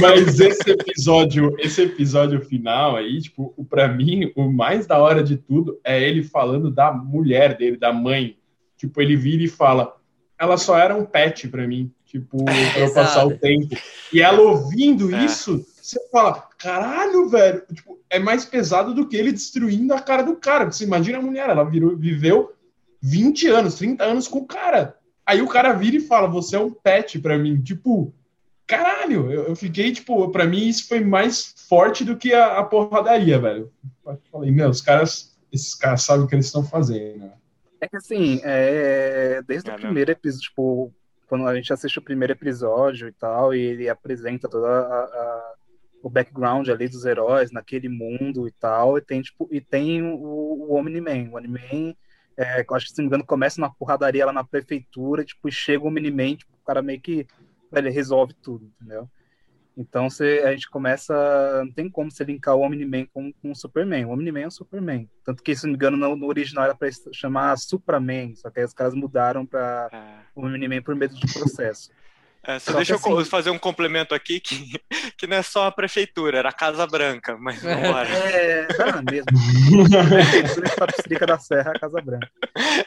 mas 0.00 0.38
esse 0.38 0.70
episódio, 0.70 1.56
esse 1.58 1.82
episódio 1.82 2.40
final 2.40 2.96
aí, 2.96 3.20
tipo, 3.20 3.52
para 3.68 3.88
mim, 3.88 4.32
o 4.36 4.50
mais 4.50 4.86
da 4.86 4.98
hora 4.98 5.24
de 5.24 5.36
tudo 5.36 5.80
é 5.82 6.00
ele 6.00 6.22
falando 6.22 6.70
da 6.70 6.92
mulher 6.92 7.56
dele, 7.56 7.76
da 7.76 7.92
mãe. 7.92 8.36
Tipo, 8.76 9.02
ele 9.02 9.16
vira 9.16 9.42
e 9.42 9.48
fala: 9.48 9.96
ela 10.38 10.56
só 10.56 10.78
era 10.78 10.94
um 10.94 11.04
pet 11.04 11.48
para 11.48 11.66
mim, 11.66 11.92
tipo, 12.06 12.44
pra 12.46 12.80
eu 12.80 12.94
passar 12.94 13.26
o 13.26 13.36
tempo. 13.36 13.76
E 14.12 14.22
ela 14.22 14.40
ouvindo 14.40 15.12
é. 15.14 15.24
isso, 15.24 15.66
você 15.82 15.98
fala, 16.10 16.48
caralho, 16.56 17.28
velho, 17.28 17.62
tipo, 17.74 17.98
é 18.08 18.20
mais 18.20 18.44
pesado 18.44 18.94
do 18.94 19.08
que 19.08 19.16
ele 19.16 19.32
destruindo 19.32 19.92
a 19.92 20.00
cara 20.00 20.22
do 20.22 20.36
cara. 20.36 20.70
Você 20.70 20.84
imagina 20.84 21.18
a 21.18 21.22
mulher, 21.22 21.50
ela 21.50 21.64
virou, 21.64 21.96
viveu 21.96 22.54
20 23.02 23.48
anos, 23.48 23.74
30 23.76 24.04
anos 24.04 24.28
com 24.28 24.38
o 24.38 24.46
cara. 24.46 24.96
Aí 25.24 25.40
o 25.40 25.48
cara 25.48 25.72
vira 25.72 25.96
e 25.96 26.00
fala, 26.00 26.28
você 26.28 26.56
é 26.56 26.60
um 26.60 26.72
pet 26.72 27.18
para 27.18 27.38
mim. 27.38 27.60
Tipo, 27.62 28.12
caralho, 28.66 29.30
eu, 29.30 29.44
eu, 29.44 29.56
fiquei, 29.56 29.92
tipo, 29.92 30.28
para 30.30 30.46
mim 30.46 30.68
isso 30.68 30.88
foi 30.88 31.00
mais 31.00 31.54
forte 31.68 32.04
do 32.04 32.16
que 32.16 32.32
a, 32.32 32.58
a 32.58 32.64
porradaria, 32.64 33.38
velho. 33.38 33.72
Eu 34.06 34.20
falei, 34.30 34.50
meu, 34.50 34.68
os 34.68 34.80
caras, 34.80 35.36
esses 35.52 35.74
caras 35.74 36.02
sabem 36.02 36.24
o 36.24 36.28
que 36.28 36.34
eles 36.34 36.46
estão 36.46 36.64
fazendo. 36.64 37.30
É 37.80 37.88
que 37.88 37.96
assim, 37.96 38.40
é, 38.44 39.42
desde 39.46 39.70
é, 39.70 39.74
o 39.74 39.76
primeiro 39.76 40.10
episódio, 40.10 40.48
tipo, 40.48 40.92
quando 41.26 41.46
a 41.46 41.54
gente 41.54 41.72
assiste 41.72 41.98
o 41.98 42.02
primeiro 42.02 42.32
episódio 42.32 43.08
e 43.08 43.12
tal, 43.12 43.54
e 43.54 43.60
ele 43.60 43.88
apresenta 43.88 44.48
toda 44.48 44.68
a, 44.68 45.04
a, 45.04 45.54
o 46.02 46.10
background 46.10 46.68
ali 46.68 46.88
dos 46.88 47.04
heróis 47.04 47.52
naquele 47.52 47.88
mundo 47.88 48.46
e 48.46 48.50
tal, 48.50 48.98
e 48.98 49.00
tem, 49.00 49.22
tipo, 49.22 49.48
e 49.50 49.60
tem 49.60 50.02
o, 50.02 50.16
o 50.16 50.74
Omni-Man. 50.74 51.30
O 51.30 51.38
Omni-Man, 51.38 51.94
é, 52.36 52.64
acho 52.70 52.86
que 52.86 52.92
se 52.92 52.98
não 52.98 53.04
me 53.04 53.08
engano, 53.08 53.26
começa 53.26 53.60
na 53.60 53.70
porradaria 53.70 54.26
lá 54.26 54.32
na 54.32 54.44
prefeitura, 54.44 55.24
tipo, 55.24 55.50
chega 55.50 55.84
o 55.84 55.88
Omni-Man, 55.88 56.36
tipo, 56.36 56.52
o 56.54 56.64
cara 56.64 56.82
meio 56.82 57.00
que 57.00 57.26
ele 57.72 57.90
resolve 57.90 58.34
tudo, 58.34 58.70
entendeu? 58.76 59.08
Então 59.76 60.10
você, 60.10 60.42
a 60.44 60.50
gente 60.50 60.68
começa. 60.68 61.14
Não 61.64 61.72
tem 61.72 61.88
como 61.88 62.10
você 62.10 62.24
linkar 62.24 62.54
o 62.54 62.60
Omni-Man 62.60 63.06
com, 63.14 63.32
com 63.32 63.50
o 63.50 63.56
Superman. 63.56 64.04
O 64.04 64.10
Omni-Man 64.10 64.40
é 64.40 64.46
o 64.46 64.50
Superman. 64.50 65.08
Tanto 65.24 65.42
que, 65.42 65.54
se 65.54 65.62
não 65.64 65.70
me 65.70 65.76
engano, 65.76 65.96
no, 65.96 66.16
no 66.16 66.26
original 66.26 66.64
era 66.64 66.74
para 66.74 66.88
chamar 67.12 67.56
Supraman, 67.56 68.34
só 68.34 68.50
que 68.50 68.58
aí 68.58 68.64
os 68.66 68.74
caras 68.74 68.94
mudaram 68.94 69.46
para 69.46 69.88
é. 69.92 70.26
o 70.34 70.44
Omni-Man 70.44 70.82
por 70.82 70.94
medo 70.94 71.14
de 71.14 71.32
processo. 71.32 71.90
É, 72.42 72.58
só, 72.58 72.72
só 72.72 72.76
deixa 72.78 72.94
eu 72.94 73.18
assim... 73.18 73.30
fazer 73.30 73.50
um 73.50 73.58
complemento 73.58 74.14
aqui 74.14 74.40
que, 74.40 74.80
que 75.16 75.26
não 75.26 75.36
é 75.36 75.42
só 75.42 75.66
a 75.66 75.72
prefeitura, 75.72 76.38
era 76.38 76.48
a 76.48 76.52
Casa 76.52 76.86
Branca, 76.86 77.36
mas 77.38 77.62
vamos 77.62 77.90
lá. 77.90 78.06
É, 78.06 78.66
era 78.78 79.02
mesmo. 79.02 79.26
a 80.00 80.06
prefeitura 80.06 81.18
de 81.20 81.26
da 81.26 81.38
Serra, 81.38 81.72
a 81.74 81.78
Casa 81.78 82.00
Branca. 82.00 82.30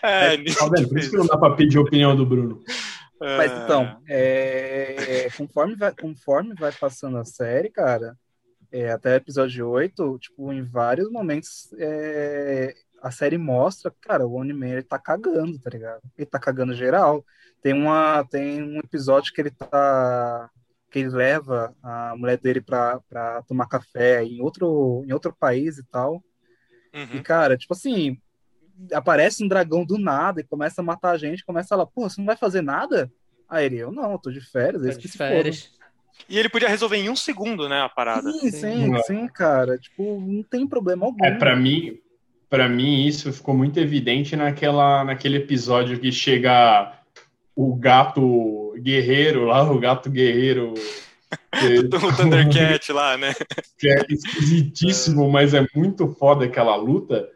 É, 0.01 0.33
é 0.33 0.37
tá 0.37 0.69
vendo? 0.69 0.89
Por 0.89 0.97
isso 0.97 1.11
que 1.11 1.17
não 1.17 1.27
dá 1.27 1.37
para 1.37 1.55
pedir 1.55 1.77
a 1.77 1.81
opinião 1.81 2.15
do 2.15 2.25
Bruno. 2.25 2.63
Mas 3.19 3.51
então, 3.51 4.01
é, 4.09 5.29
conforme, 5.37 5.75
vai, 5.75 5.93
conforme 5.93 6.53
vai 6.55 6.71
passando 6.73 7.17
a 7.17 7.23
série, 7.23 7.69
cara, 7.69 8.17
é, 8.69 8.91
até 8.91 9.13
o 9.13 9.15
episódio 9.15 9.69
8, 9.69 10.17
tipo, 10.19 10.51
em 10.51 10.63
vários 10.63 11.09
momentos 11.09 11.73
é, 11.77 12.73
a 13.03 13.11
série 13.11 13.37
mostra, 13.37 13.93
cara, 13.99 14.25
o 14.25 14.35
Oni-Man 14.35 14.69
ele 14.69 14.83
tá 14.83 14.97
cagando, 14.97 15.59
tá 15.59 15.69
ligado? 15.69 16.01
Ele 16.17 16.25
tá 16.25 16.39
cagando 16.39 16.73
geral. 16.73 17.25
Tem, 17.61 17.73
uma, 17.73 18.23
tem 18.23 18.63
um 18.63 18.79
episódio 18.79 19.33
que 19.33 19.41
ele 19.41 19.51
tá. 19.51 20.49
que 20.89 20.99
ele 20.99 21.09
leva 21.09 21.75
a 21.83 22.15
mulher 22.15 22.37
dele 22.37 22.61
pra, 22.61 23.01
pra 23.09 23.43
tomar 23.43 23.67
café 23.67 24.23
em 24.23 24.41
outro, 24.41 25.03
em 25.05 25.11
outro 25.11 25.35
país 25.37 25.77
e 25.77 25.83
tal. 25.83 26.23
Uhum. 26.93 27.15
E, 27.15 27.21
cara, 27.21 27.57
tipo 27.57 27.73
assim, 27.73 28.17
aparece 28.93 29.43
um 29.43 29.49
dragão 29.49 29.83
do 29.83 29.97
nada 29.97 30.39
e 30.39 30.45
começa 30.45 30.79
a 30.79 30.83
matar 30.83 31.11
a 31.11 31.17
gente, 31.17 31.43
começa 31.43 31.75
lá, 31.75 31.85
pô, 31.85 32.09
você 32.09 32.21
não 32.21 32.25
vai 32.25 32.37
fazer 32.37 32.61
nada? 32.61 33.11
Aí 33.49 33.65
ele, 33.65 33.79
eu 33.79 33.91
não, 33.91 34.13
eu 34.13 34.19
tô 34.19 34.31
de 34.31 34.39
férias, 34.39 34.85
é 34.85 34.93
tô 34.93 34.99
de 34.99 35.09
férias. 35.09 35.73
E 36.29 36.39
ele 36.39 36.47
podia 36.47 36.69
resolver 36.69 36.97
em 36.97 37.09
um 37.09 37.15
segundo, 37.17 37.67
né, 37.67 37.81
a 37.81 37.89
parada. 37.89 38.31
Sim, 38.31 38.51
sim, 38.51 39.03
sim, 39.03 39.27
cara. 39.27 39.77
Tipo, 39.77 40.21
não 40.21 40.41
tem 40.43 40.65
problema 40.65 41.05
algum. 41.05 41.25
É, 41.25 41.37
pra 41.37 41.55
mim, 41.55 41.99
para 42.53 42.69
mim 42.69 43.07
isso 43.07 43.33
ficou 43.33 43.55
muito 43.55 43.79
evidente 43.79 44.35
naquela, 44.35 45.03
naquele 45.03 45.37
episódio 45.37 45.99
que 45.99 46.11
chega 46.11 46.93
o 47.55 47.75
gato 47.75 48.75
guerreiro 48.77 49.45
lá, 49.45 49.63
o 49.63 49.79
gato 49.79 50.07
guerreiro. 50.07 50.75
Que, 51.59 51.79
o 51.79 52.15
Thundercat 52.15 52.91
lá, 52.91 53.17
né? 53.17 53.33
Que 53.79 53.89
é 53.89 54.05
esquisitíssimo, 54.07 55.27
mas 55.31 55.55
é 55.55 55.65
muito 55.75 56.07
foda 56.09 56.45
aquela 56.45 56.75
luta. 56.75 57.27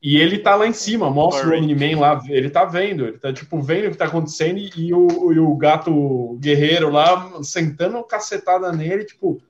E 0.00 0.16
ele 0.16 0.38
tá 0.38 0.54
lá 0.54 0.68
em 0.68 0.72
cima, 0.72 1.10
mostra 1.10 1.48
o 1.48 1.52
Omni-Man 1.52 1.98
lá, 1.98 2.22
ele 2.28 2.48
tá 2.48 2.64
vendo, 2.64 3.08
ele 3.08 3.18
tá 3.18 3.32
tipo 3.32 3.60
vendo 3.60 3.88
o 3.88 3.90
que 3.90 3.96
tá 3.96 4.04
acontecendo 4.04 4.58
e 4.58 4.94
o, 4.94 5.32
e 5.32 5.38
o 5.40 5.56
gato 5.56 6.38
guerreiro 6.40 6.90
lá 6.90 7.42
sentando 7.42 8.00
cacetada 8.04 8.70
nele, 8.70 9.04
tipo, 9.04 9.42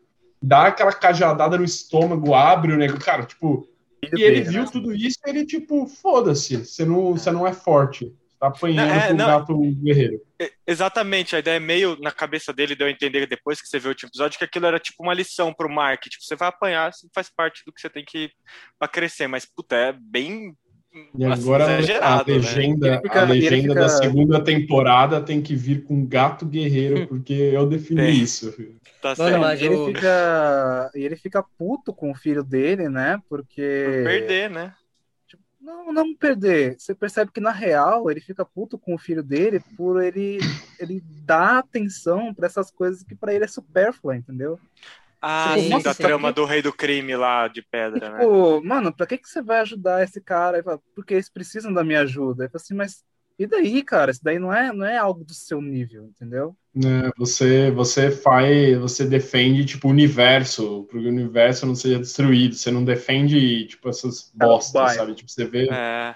dá 0.42 0.68
aquela 0.68 0.94
cajadada 0.94 1.58
no 1.58 1.64
estômago, 1.64 2.34
abre 2.34 2.72
o 2.72 2.78
negócio, 2.78 3.04
cara, 3.04 3.24
tipo, 3.24 3.68
e 4.02 4.22
ele 4.22 4.42
viu 4.42 4.62
né? 4.62 4.68
tudo 4.70 4.92
isso 4.92 5.18
e 5.26 5.30
ele, 5.30 5.44
tipo, 5.44 5.86
foda-se, 5.86 6.64
você 6.64 6.84
não, 6.84 7.12
você 7.12 7.30
não 7.30 7.46
é 7.46 7.52
forte. 7.52 8.14
Tá 8.40 8.46
apanhando 8.46 8.90
é, 8.90 9.08
com 9.08 9.16
gato 9.16 9.60
guerreiro. 9.82 10.18
Exatamente, 10.66 11.36
a 11.36 11.40
ideia 11.40 11.56
é 11.56 11.60
meio 11.60 11.94
na 12.00 12.10
cabeça 12.10 12.54
dele, 12.54 12.74
deu 12.74 12.86
a 12.86 12.90
entender 12.90 13.26
depois 13.26 13.60
que 13.60 13.68
você 13.68 13.78
viu 13.78 13.88
o 13.88 13.90
último 13.90 14.08
episódio, 14.08 14.38
que 14.38 14.44
aquilo 14.46 14.64
era 14.64 14.80
tipo 14.80 15.02
uma 15.02 15.12
lição 15.12 15.52
pro 15.52 15.68
Mark. 15.68 16.00
Tipo, 16.04 16.24
você 16.24 16.34
vai 16.34 16.48
apanhar, 16.48 16.90
faz 17.14 17.28
parte 17.28 17.62
do 17.66 17.72
que 17.72 17.78
você 17.78 17.90
tem 17.90 18.02
que 18.02 18.30
pra 18.78 18.88
crescer. 18.88 19.26
Mas, 19.26 19.44
puta, 19.44 19.76
é 19.76 19.92
bem. 19.92 20.56
E 20.92 21.24
assim, 21.24 21.42
agora 21.42 21.64
a 21.64 21.68
né? 21.68 21.76
legenda, 22.26 22.90
né? 22.90 23.00
fica, 23.00 23.20
a 23.20 23.24
legenda 23.24 23.68
fica... 23.68 23.74
da 23.74 23.88
segunda 23.88 24.42
temporada 24.42 25.20
tem 25.20 25.40
que 25.40 25.54
vir 25.54 25.84
com 25.84 26.04
gato 26.04 26.44
guerreiro, 26.44 27.06
porque 27.08 27.32
eu 27.32 27.66
defini 27.66 28.02
tem. 28.02 28.20
isso. 28.20 28.52
Tá 29.00 29.14
Mano, 29.16 29.38
mas 29.38 29.62
ele, 29.62 29.86
fica, 29.86 30.90
ele 30.94 31.16
fica 31.16 31.42
puto 31.56 31.92
com 31.92 32.10
o 32.10 32.14
filho 32.14 32.42
dele, 32.42 32.88
né? 32.88 33.20
Porque. 33.28 33.84
Por 33.86 34.04
perder, 34.04 34.50
né? 34.50 34.74
Não, 35.60 35.92
não 35.92 36.14
perder. 36.14 36.76
Você 36.78 36.94
percebe 36.94 37.30
que 37.30 37.40
na 37.40 37.52
real 37.52 38.10
ele 38.10 38.20
fica 38.20 38.44
puto 38.44 38.78
com 38.78 38.94
o 38.94 38.98
filho 38.98 39.22
dele 39.22 39.60
por 39.76 40.02
ele 40.02 40.38
ele 40.78 41.02
dar 41.24 41.58
atenção 41.58 42.32
para 42.32 42.46
essas 42.46 42.70
coisas 42.70 43.02
que 43.02 43.14
para 43.14 43.34
ele 43.34 43.44
é 43.44 43.48
supérflua, 43.48 44.16
entendeu? 44.16 44.58
Ah, 45.20 45.54
tipo, 45.56 45.76
sim, 45.76 45.82
da 45.82 45.94
trama 45.94 46.32
do 46.32 46.44
rei 46.44 46.62
do 46.62 46.72
crime 46.72 47.14
lá 47.14 47.46
de 47.48 47.62
pedra, 47.62 48.06
e, 48.06 48.10
né? 48.10 48.18
tipo, 48.20 48.60
né? 48.60 48.68
mano, 48.68 48.94
pra 48.94 49.06
que, 49.06 49.18
que 49.18 49.28
você 49.28 49.42
vai 49.42 49.60
ajudar 49.60 50.02
esse 50.02 50.20
cara? 50.20 50.62
Fala, 50.62 50.80
Porque 50.94 51.14
eles 51.14 51.28
precisam 51.30 51.72
da 51.72 51.84
minha 51.84 52.00
ajuda. 52.00 52.44
Eu 52.44 52.50
falo 52.50 52.62
assim, 52.62 52.74
mas 52.74 53.04
e 53.40 53.46
daí, 53.46 53.82
cara? 53.82 54.10
Isso 54.10 54.20
daí 54.22 54.38
não 54.38 54.52
é, 54.52 54.70
não 54.70 54.84
é 54.84 54.98
algo 54.98 55.24
do 55.24 55.32
seu 55.32 55.62
nível, 55.62 56.04
entendeu? 56.04 56.54
É, 56.76 57.10
você, 57.16 57.70
você 57.70 58.10
faz, 58.10 58.78
você 58.78 59.06
defende 59.06 59.64
tipo 59.64 59.88
o 59.88 59.90
universo, 59.90 60.84
para 60.84 60.98
o 60.98 61.00
universo 61.00 61.64
não 61.64 61.74
seja 61.74 61.98
destruído. 61.98 62.54
Você 62.54 62.70
não 62.70 62.84
defende 62.84 63.66
tipo 63.66 63.88
essas 63.88 64.30
é, 64.38 64.44
bostas, 64.44 64.92
sabe? 64.92 65.14
Tipo 65.14 65.30
você 65.30 65.46
vê. 65.46 65.70
É. 65.70 66.14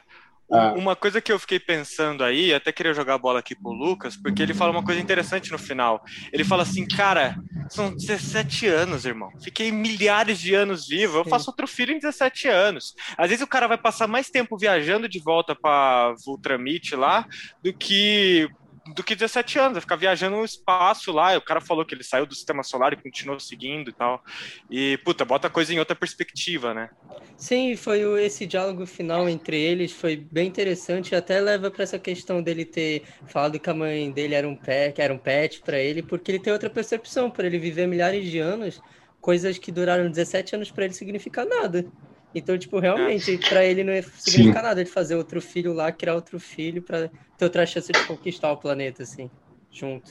Ah. 0.55 0.73
Uma 0.77 0.95
coisa 0.95 1.21
que 1.21 1.33
eu 1.33 1.39
fiquei 1.39 1.59
pensando 1.59 2.23
aí, 2.23 2.55
até 2.55 2.73
queria 2.73 2.95
jogar 2.95 3.15
a 3.15 3.19
bola 3.19 3.41
aqui 3.41 3.55
pro 3.55 3.73
Lucas, 3.73 4.17
porque 4.17 4.43
ele 4.43 4.55
fala 4.55 4.71
uma 4.71 4.85
coisa 4.85 5.01
interessante 5.01 5.51
no 5.51 5.59
final. 5.59 6.05
Ele 6.33 6.45
fala 6.45 6.63
assim, 6.63 6.87
cara, 6.87 7.37
são 7.69 7.95
17 7.95 8.67
anos, 8.67 9.05
irmão. 9.05 9.31
Fiquei 9.43 9.73
milhares 9.73 10.39
de 10.39 10.55
anos 10.55 10.87
vivo. 10.87 11.19
Eu 11.19 11.25
faço 11.25 11.51
outro 11.51 11.67
filho 11.67 11.93
em 11.93 11.99
17 11.99 12.49
anos. 12.49 12.95
Às 13.17 13.31
vezes 13.31 13.43
o 13.43 13.49
cara 13.49 13.67
vai 13.67 13.79
passar 13.79 14.07
mais 14.07 14.31
tempo 14.31 14.57
viajando 14.57 15.09
de 15.09 15.19
volta 15.19 15.55
para 15.55 16.15
Vultramite 16.25 16.95
lá 16.95 17.27
do 17.63 17.73
que 17.73 18.49
do 18.93 19.03
que 19.03 19.15
17 19.15 19.59
anos, 19.59 19.81
ficar 19.81 19.97
viajando 19.97 20.37
no 20.37 20.45
espaço 20.45 21.11
lá. 21.13 21.37
O 21.37 21.43
cara 21.43 21.61
falou 21.61 21.85
que 21.85 21.95
ele 21.95 22.05
saiu 22.05 22.27
do 22.27 22.35
sistema 22.35 22.63
solar 22.63 22.93
e 22.93 22.97
continuou 22.97 23.41
seguindo 23.41 23.89
e 23.89 23.93
tal. 23.93 24.23
E, 24.71 24.99
puta, 24.99 25.25
bota 25.25 25.47
a 25.47 25.51
coisa 25.51 25.73
em 25.73 25.79
outra 25.79 25.97
perspectiva, 25.97 26.75
né? 26.75 26.91
Sim, 27.37 27.75
foi 27.77 28.01
esse 28.23 28.47
diálogo 28.47 28.87
final 28.87 29.29
entre 29.29 29.59
eles, 29.59 29.93
foi 29.93 30.17
bem 30.17 30.49
interessante 30.49 31.15
até 31.15 31.41
leva 31.41 31.71
para 31.71 31.83
essa 31.83 31.99
questão 31.99 32.43
dele 32.43 32.65
ter 32.65 33.03
falado 33.27 33.59
que 33.59 33.71
a 33.71 33.75
mãe 33.75 34.11
dele 34.11 34.35
era 34.35 34.49
um 34.49 34.57
pet, 34.57 35.01
era 35.01 35.13
um 35.13 35.19
pet 35.19 35.61
para 35.63 35.79
ele, 35.79 36.03
porque 36.03 36.31
ele 36.31 36.39
tem 36.39 36.53
outra 36.53 36.71
percepção, 36.71 37.31
para 37.31 37.47
ele 37.47 37.59
viver 37.59 37.87
milhares 37.87 38.31
de 38.31 38.39
anos, 38.39 38.81
coisas 39.21 39.59
que 39.59 39.73
duraram 39.73 40.11
17 40.11 40.55
anos 40.55 40.71
para 40.71 40.85
ele 40.85 40.95
significar 40.95 41.47
nada. 41.47 41.87
Então, 42.35 42.59
tipo, 42.59 42.79
realmente, 42.79 43.35
é. 43.35 43.49
para 43.49 43.65
ele 43.65 43.85
não 43.85 43.93
significa 43.95 44.59
Sim. 44.59 44.67
nada 44.67 44.85
de 44.85 44.91
fazer 44.91 45.15
outro 45.15 45.41
filho 45.41 45.73
lá, 45.73 45.93
criar 45.93 46.15
outro 46.15 46.41
filho 46.41 46.83
para 46.83 47.09
ter 47.39 47.45
outra 47.45 47.65
chance 47.65 47.93
de 47.93 48.07
conquistar 48.07 48.51
o 48.51 48.57
planeta, 48.57 49.05
assim, 49.05 49.31
junto. 49.71 50.11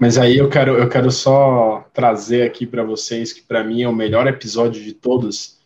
Mas 0.00 0.16
aí 0.16 0.38
eu 0.38 0.48
quero, 0.48 0.78
eu 0.78 0.88
quero 0.88 1.10
só 1.10 1.86
trazer 1.92 2.42
aqui 2.42 2.66
para 2.66 2.82
vocês 2.82 3.32
que 3.32 3.42
para 3.42 3.62
mim 3.62 3.82
é 3.82 3.88
o 3.88 3.94
melhor 3.94 4.26
episódio 4.26 4.82
de 4.82 4.94
todos, 4.94 5.58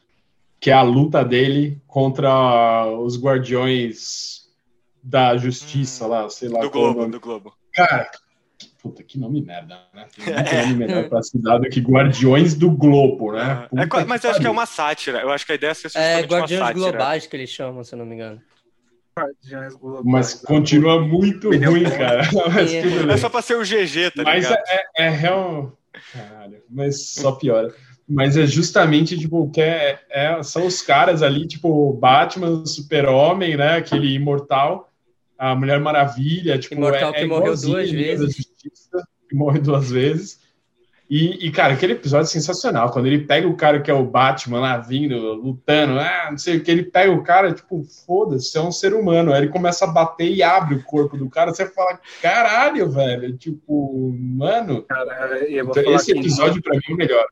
que 0.58 0.70
é 0.70 0.74
a 0.74 0.82
luta 0.82 1.24
dele 1.24 1.80
contra 1.86 2.86
os 2.98 3.20
guardiões 3.20 4.42
da 5.02 5.36
justiça 5.36 6.06
hum, 6.06 6.08
lá, 6.08 6.28
sei 6.28 6.48
lá. 6.48 6.60
Do 6.60 6.70
Globo, 6.70 7.06
do 7.06 7.20
Globo. 7.20 7.54
Cara, 7.74 8.10
Puta, 8.82 9.00
que 9.04 9.16
nome 9.16 9.40
merda, 9.40 9.78
né? 9.94 10.06
Tem 10.16 10.34
é. 10.34 10.62
nome 10.62 10.74
melhor 10.74 11.08
pra 11.08 11.22
cidade 11.22 11.68
que 11.68 11.80
Guardiões 11.80 12.54
do 12.54 12.68
Globo, 12.68 13.32
né? 13.32 13.68
É, 13.76 13.82
é 13.82 14.04
mas 14.04 14.24
eu 14.24 14.30
acho 14.30 14.40
que 14.40 14.46
é 14.46 14.50
uma 14.50 14.66
sátira. 14.66 15.20
Eu 15.20 15.30
acho 15.30 15.46
que 15.46 15.52
a 15.52 15.54
ideia 15.54 15.70
é 15.70 15.74
ser 15.74 15.90
É, 15.94 16.20
Guardiões 16.22 16.74
Globais 16.74 17.26
que 17.26 17.36
eles 17.36 17.50
chamam, 17.50 17.84
se 17.84 17.94
eu 17.94 17.98
não 18.00 18.04
me 18.04 18.16
engano. 18.16 18.42
Guardiões 19.16 19.74
Globais. 19.76 20.04
Mas 20.04 20.34
continua 20.34 21.00
muito 21.00 21.48
ruim, 21.50 21.84
cara. 21.84 22.22
Mas 22.52 22.74
é. 22.74 23.12
é 23.12 23.16
só 23.16 23.28
pra 23.28 23.40
ser 23.40 23.56
o 23.56 23.62
GG, 23.62 24.10
tá 24.16 24.24
mas 24.24 24.44
ligado? 24.44 24.58
Mas 24.58 24.70
é, 24.70 24.84
é, 24.96 25.08
real. 25.08 25.78
Caralho, 26.12 26.62
mas 26.68 27.10
só 27.10 27.32
piora. 27.32 27.72
Mas 28.08 28.36
é 28.36 28.46
justamente, 28.46 29.16
tipo, 29.16 29.48
que 29.50 29.60
é, 29.60 30.00
é, 30.10 30.42
são 30.42 30.66
os 30.66 30.82
caras 30.82 31.22
ali, 31.22 31.46
tipo, 31.46 31.92
Batman, 31.92 32.64
Super-Homem, 32.66 33.56
né? 33.56 33.76
Aquele 33.76 34.12
imortal 34.12 34.88
a 35.42 35.56
Mulher 35.56 35.80
Maravilha, 35.80 36.56
tipo, 36.56 36.76
Imortal 36.76 37.10
é, 37.10 37.14
que 37.14 37.20
é 37.22 37.26
morreu 37.26 37.56
duas 37.56 37.90
vezes. 37.90 38.46
Justiça, 38.62 39.06
que 39.28 39.34
morre 39.34 39.58
duas 39.60 39.90
vezes. 39.90 40.40
E, 41.14 41.46
e, 41.46 41.52
cara, 41.52 41.74
aquele 41.74 41.92
episódio 41.92 42.24
é 42.24 42.28
sensacional. 42.28 42.90
Quando 42.90 43.06
ele 43.06 43.26
pega 43.26 43.46
o 43.46 43.54
cara 43.54 43.82
que 43.82 43.90
é 43.90 43.94
o 43.94 44.06
Batman 44.06 44.60
lá 44.60 44.78
vindo, 44.78 45.34
lutando, 45.34 45.98
ah, 45.98 46.28
não 46.30 46.38
sei 46.38 46.56
o 46.56 46.62
que, 46.62 46.70
ele 46.70 46.84
pega 46.84 47.12
o 47.12 47.22
cara, 47.22 47.52
tipo, 47.52 47.84
foda-se, 48.06 48.56
é 48.56 48.62
um 48.62 48.72
ser 48.72 48.94
humano. 48.94 49.30
Aí 49.30 49.42
ele 49.42 49.50
começa 49.50 49.84
a 49.84 49.88
bater 49.88 50.32
e 50.32 50.42
abre 50.42 50.76
o 50.76 50.82
corpo 50.82 51.18
do 51.18 51.28
cara. 51.28 51.52
Você 51.52 51.66
fala, 51.66 52.00
caralho, 52.22 52.90
velho. 52.90 53.36
Tipo, 53.36 54.10
mano. 54.18 54.84
Cara, 54.84 55.38
esse 55.46 56.12
episódio, 56.12 56.62
pra 56.62 56.72
mim, 56.72 56.80
é 56.88 56.92
o 56.94 56.96
melhor. 56.96 57.26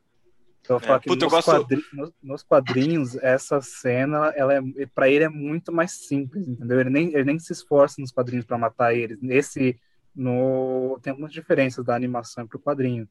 Então, 0.61 0.79
eu 0.87 0.95
é, 0.95 0.99
que 0.99 1.07
puta, 1.09 1.25
nos, 1.25 1.33
gosto... 1.33 1.51
quadrinhos, 1.51 1.85
nos, 1.91 2.11
nos, 2.21 2.43
quadrinhos, 2.43 3.15
essa 3.15 3.59
cena, 3.61 4.31
ela 4.35 4.53
é, 4.53 4.61
para 4.93 5.09
ele 5.09 5.23
é 5.23 5.29
muito 5.29 5.71
mais 5.71 5.91
simples, 6.07 6.47
entendeu? 6.47 6.79
Ele 6.79 6.89
nem, 6.91 7.07
ele 7.15 7.23
nem 7.23 7.39
se 7.39 7.51
esforça 7.51 7.99
nos 7.99 8.11
quadrinhos 8.11 8.45
para 8.45 8.59
matar 8.59 8.93
eles. 8.93 9.19
Nesse, 9.21 9.75
no, 10.15 10.99
tem 11.01 11.11
algumas 11.11 11.31
diferenças 11.31 11.83
da 11.85 11.95
animação 11.95 12.47
para 12.47 12.57
o 12.57 12.61
quadrinho. 12.61 13.07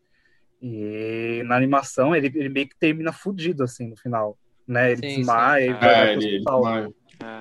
E 0.60 1.42
na 1.46 1.56
animação, 1.56 2.14
ele, 2.14 2.26
ele 2.26 2.48
meio 2.48 2.68
que 2.68 2.76
termina 2.78 3.12
fudido, 3.12 3.64
assim, 3.64 3.88
no 3.88 3.96
final. 3.96 4.36
Né? 4.68 4.92
Ele 4.92 5.08
sim, 5.08 5.16
desmaia 5.16 5.64
sim. 5.64 5.70
e 5.70 5.80
vai 5.80 6.08
é, 6.08 6.12
ele, 6.12 6.26
ele 6.26 6.44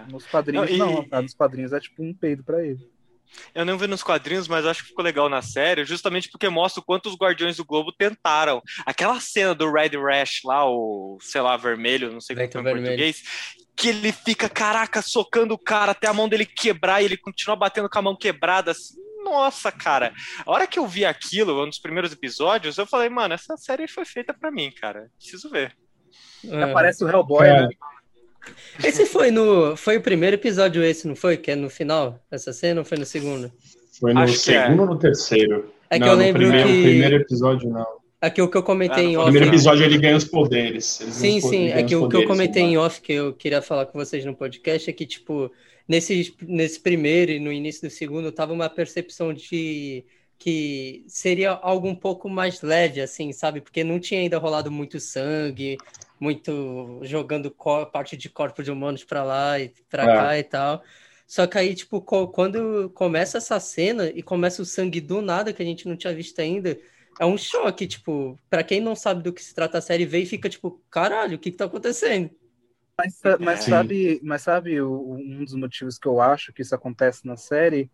Nos 0.09 0.25
quadrinhos, 0.25 0.77
não. 0.77 1.03
E... 1.03 1.09
não 1.09 1.21
nos 1.21 1.33
quadrinhos 1.33 1.73
é 1.73 1.79
tipo 1.79 2.01
um 2.01 2.13
peido 2.13 2.43
para 2.43 2.65
ele. 2.65 2.89
Eu 3.53 3.63
não 3.63 3.77
vi 3.77 3.85
nos 3.85 4.01
quadrinhos, 4.01 4.47
mas 4.47 4.65
acho 4.65 4.81
que 4.81 4.89
ficou 4.89 5.03
legal 5.03 5.29
na 5.29 5.41
série, 5.41 5.85
justamente 5.85 6.29
porque 6.31 6.49
mostra 6.49 6.81
o 6.81 6.83
quanto 6.83 7.09
os 7.09 7.15
Guardiões 7.15 7.57
do 7.57 7.65
Globo 7.65 7.91
tentaram. 7.91 8.61
Aquela 8.85 9.19
cena 9.19 9.53
do 9.53 9.71
Red 9.71 9.91
Rash 9.97 10.41
lá, 10.43 10.67
o, 10.67 11.17
sei 11.21 11.41
lá, 11.41 11.55
vermelho, 11.55 12.11
não 12.11 12.19
sei 12.19 12.35
como 12.35 12.67
é 12.67 12.71
em 12.71 12.75
português, 12.75 13.23
que 13.75 13.89
ele 13.89 14.11
fica, 14.11 14.49
caraca, 14.49 15.01
socando 15.01 15.53
o 15.53 15.59
cara 15.59 15.91
até 15.91 16.07
a 16.07 16.13
mão 16.13 16.27
dele 16.27 16.45
quebrar 16.45 17.01
e 17.01 17.05
ele 17.05 17.17
continua 17.17 17.55
batendo 17.55 17.89
com 17.89 17.99
a 17.99 18.01
mão 18.01 18.15
quebrada, 18.15 18.71
assim. 18.71 19.08
Nossa, 19.29 19.71
cara. 19.71 20.11
A 20.45 20.51
hora 20.51 20.65
que 20.65 20.79
eu 20.79 20.87
vi 20.87 21.05
aquilo, 21.05 21.63
um 21.63 21.69
dos 21.69 21.79
primeiros 21.79 22.11
episódios, 22.11 22.77
eu 22.77 22.85
falei, 22.85 23.09
mano, 23.09 23.33
essa 23.33 23.55
série 23.57 23.87
foi 23.87 24.05
feita 24.05 24.33
para 24.33 24.51
mim, 24.51 24.71
cara. 24.71 25.09
Preciso 25.17 25.49
ver. 25.49 25.75
É. 26.47 26.63
Aparece 26.63 27.03
o 27.03 27.09
Hellboy, 27.09 27.47
é. 27.47 27.61
né? 27.61 27.69
Esse 28.83 29.05
foi 29.05 29.29
no. 29.31 29.75
Foi 29.75 29.97
o 29.97 30.01
primeiro 30.01 30.35
episódio, 30.35 30.83
esse, 30.83 31.07
não 31.07 31.15
foi? 31.15 31.37
Que 31.37 31.51
é 31.51 31.55
no 31.55 31.69
final? 31.69 32.19
Essa 32.31 32.51
cena 32.53 32.81
ou 32.81 32.85
foi 32.85 32.97
no 32.97 33.05
segundo? 33.05 33.51
Foi 33.99 34.13
no 34.13 34.21
Acho 34.21 34.35
segundo 34.35 34.79
é. 34.79 34.81
ou 34.81 34.87
no 34.87 34.97
terceiro? 34.97 35.71
É 35.89 35.99
que 35.99 36.05
não, 36.05 36.13
eu 36.13 36.17
lembro 36.17 36.41
no 36.41 36.47
primeiro, 36.47 36.69
que. 36.69 36.83
primeiro 36.83 37.15
episódio, 37.17 37.69
não. 37.69 37.99
É 38.21 38.29
que 38.29 38.41
o 38.41 38.49
que 38.49 38.57
eu 38.57 38.63
comentei 38.63 39.05
ah, 39.05 39.09
em 39.09 39.17
off. 39.17 39.25
No 39.27 39.31
primeiro 39.31 39.55
episódio 39.55 39.85
ele 39.85 39.97
ganha 39.97 40.17
os 40.17 40.25
poderes. 40.25 40.85
sim, 40.85 41.39
sim. 41.39 41.69
É 41.69 41.83
que 41.83 41.95
o 41.95 42.07
que 42.09 42.17
eu 42.17 42.25
comentei 42.25 42.63
em 42.63 42.77
off 42.77 43.01
que 43.01 43.13
eu 43.13 43.33
queria 43.33 43.61
falar 43.61 43.85
com 43.85 43.97
vocês 43.97 44.25
no 44.25 44.35
podcast 44.35 44.89
é 44.89 44.93
que, 44.93 45.05
tipo, 45.05 45.51
nesse, 45.89 46.35
nesse 46.43 46.79
primeiro 46.79 47.31
e 47.31 47.39
no 47.39 47.51
início 47.51 47.89
do 47.89 47.91
segundo, 47.91 48.31
tava 48.31 48.53
uma 48.53 48.69
percepção 48.69 49.33
de 49.33 50.05
que 50.37 51.03
seria 51.07 51.51
algo 51.51 51.87
um 51.87 51.95
pouco 51.95 52.29
mais 52.29 52.61
leve, 52.61 53.01
assim, 53.01 53.33
sabe? 53.33 53.59
Porque 53.59 53.83
não 53.83 53.99
tinha 53.99 54.21
ainda 54.21 54.37
rolado 54.37 54.71
muito 54.71 54.99
sangue, 54.99 55.77
muito 56.19 57.01
jogando 57.03 57.53
parte 57.91 58.15
de 58.15 58.29
corpo 58.29 58.63
de 58.63 58.71
humanos 58.71 59.03
para 59.03 59.23
lá 59.23 59.59
e 59.59 59.73
para 59.89 60.03
é. 60.03 60.15
cá 60.15 60.37
e 60.37 60.43
tal. 60.43 60.83
Só 61.27 61.45
que 61.45 61.57
aí, 61.57 61.75
tipo, 61.75 62.01
quando 62.01 62.89
começa 62.91 63.37
essa 63.39 63.59
cena 63.59 64.09
e 64.09 64.21
começa 64.23 64.61
o 64.61 64.65
sangue 64.65 65.01
do 65.01 65.21
nada 65.21 65.51
que 65.51 65.61
a 65.61 65.65
gente 65.65 65.87
não 65.87 65.97
tinha 65.97 66.13
visto 66.13 66.39
ainda, 66.39 66.79
é 67.19 67.25
um 67.25 67.37
choque, 67.37 67.85
tipo, 67.85 68.39
para 68.49 68.63
quem 68.63 68.79
não 68.79 68.95
sabe 68.95 69.21
do 69.23 69.33
que 69.33 69.43
se 69.43 69.53
trata 69.53 69.79
a 69.79 69.81
série, 69.81 70.05
vê 70.05 70.19
e 70.19 70.25
fica 70.25 70.47
tipo, 70.47 70.81
caralho, 70.89 71.35
o 71.35 71.39
que 71.39 71.51
que 71.51 71.57
tá 71.57 71.65
acontecendo? 71.65 72.29
Mas, 72.99 73.21
mas 73.39 73.63
sabe, 73.63 74.19
mas 74.21 74.41
sabe 74.41 74.81
um 74.81 75.45
dos 75.45 75.55
motivos 75.55 75.97
que 75.97 76.05
eu 76.05 76.19
acho 76.19 76.51
que 76.51 76.61
isso 76.61 76.75
acontece 76.75 77.25
na 77.25 77.37
série? 77.37 77.89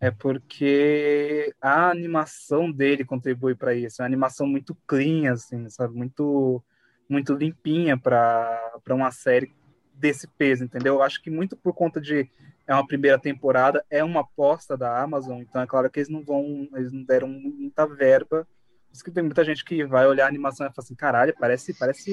É 0.00 0.10
porque 0.10 1.54
a 1.60 1.90
animação 1.90 2.70
dele 2.70 3.04
contribui 3.04 3.54
para 3.54 3.72
isso, 3.72 4.00
é 4.00 4.02
uma 4.02 4.08
animação 4.08 4.48
muito 4.48 4.76
clean, 4.86 5.32
assim, 5.32 5.68
sabe, 5.68 5.94
muito 5.94 6.62
muito 7.08 7.34
limpinha 7.34 7.96
para 7.96 8.82
uma 8.90 9.12
série 9.12 9.54
desse 9.94 10.26
peso, 10.26 10.64
entendeu? 10.64 10.94
Eu 10.94 11.02
acho 11.02 11.22
que 11.22 11.30
muito 11.30 11.56
por 11.56 11.72
conta 11.72 12.00
de 12.00 12.28
é 12.66 12.74
uma 12.74 12.86
primeira 12.86 13.18
temporada, 13.18 13.84
é 13.88 14.02
uma 14.02 14.20
aposta 14.20 14.76
da 14.76 15.00
Amazon, 15.00 15.40
então 15.40 15.62
é 15.62 15.66
claro 15.66 15.88
que 15.88 16.00
eles 16.00 16.08
não 16.08 16.22
vão, 16.22 16.68
eles 16.74 16.92
não 16.92 17.02
deram 17.04 17.28
muita 17.28 17.86
verba 17.86 18.46
isso 18.92 19.04
que 19.04 19.10
tem 19.10 19.22
muita 19.22 19.44
gente 19.44 19.64
que 19.64 19.84
vai 19.84 20.06
olhar 20.06 20.24
a 20.24 20.28
animação 20.28 20.66
e 20.66 20.70
fala 20.70 20.84
assim, 20.84 20.94
caralho, 20.94 21.34
parece, 21.38 21.74
parece 21.74 22.10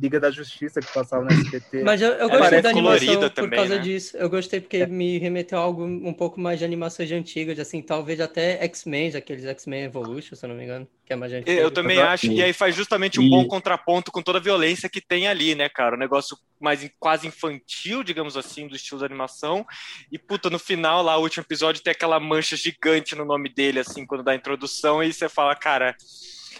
Liga 0.00 0.18
da 0.20 0.30
Justiça 0.30 0.80
que 0.80 0.92
passava 0.92 1.24
no 1.24 1.32
SBT. 1.32 1.82
Mas 1.82 2.02
eu, 2.02 2.12
eu 2.12 2.28
gostei 2.28 2.60
da 2.60 2.70
animação 2.70 3.20
por 3.20 3.30
também, 3.30 3.58
causa 3.58 3.76
né? 3.76 3.82
disso. 3.82 4.16
Eu 4.16 4.28
gostei 4.28 4.60
porque 4.60 4.78
é. 4.78 4.86
me 4.86 5.18
remeteu 5.18 5.58
a 5.58 5.62
algo 5.62 5.84
um 5.84 6.12
pouco 6.12 6.40
mais 6.40 6.58
de 6.58 6.64
animações 6.64 7.10
antigas, 7.12 7.58
assim, 7.58 7.80
talvez 7.80 8.20
até 8.20 8.62
X-Men, 8.64 9.16
aqueles 9.16 9.44
X-Men 9.44 9.84
Evolution, 9.84 10.34
se 10.34 10.44
eu 10.44 10.48
não 10.48 10.56
me 10.56 10.64
engano, 10.64 10.86
que 11.06 11.12
é 11.12 11.16
mais 11.16 11.32
antigo. 11.32 11.50
Eu 11.50 11.70
também 11.70 12.00
acho, 12.00 12.26
e 12.26 12.42
aí 12.42 12.52
faz 12.52 12.74
justamente 12.74 13.20
um 13.20 13.22
e... 13.22 13.30
bom 13.30 13.46
contraponto 13.46 14.10
com 14.10 14.20
toda 14.20 14.38
a 14.38 14.42
violência 14.42 14.88
que 14.88 15.00
tem 15.00 15.28
ali, 15.28 15.54
né, 15.54 15.68
cara? 15.68 15.94
Um 15.94 15.98
negócio 15.98 16.36
mais 16.60 16.90
quase 16.98 17.28
infantil, 17.28 18.02
digamos 18.02 18.36
assim, 18.36 18.66
do 18.66 18.74
estilo 18.74 19.00
da 19.00 19.06
animação. 19.06 19.64
E, 20.10 20.18
puta, 20.18 20.50
no 20.50 20.58
final, 20.58 21.02
lá, 21.02 21.16
o 21.16 21.22
último 21.22 21.44
episódio, 21.44 21.82
tem 21.82 21.92
aquela 21.92 22.18
mancha 22.18 22.56
gigante 22.56 23.14
no 23.14 23.24
nome 23.24 23.48
dele, 23.48 23.78
assim, 23.78 24.04
quando 24.04 24.24
dá 24.24 24.32
a 24.32 24.36
introdução, 24.36 25.02
e 25.02 25.12
você 25.12 25.28
fala, 25.28 25.54
cara 25.54 25.96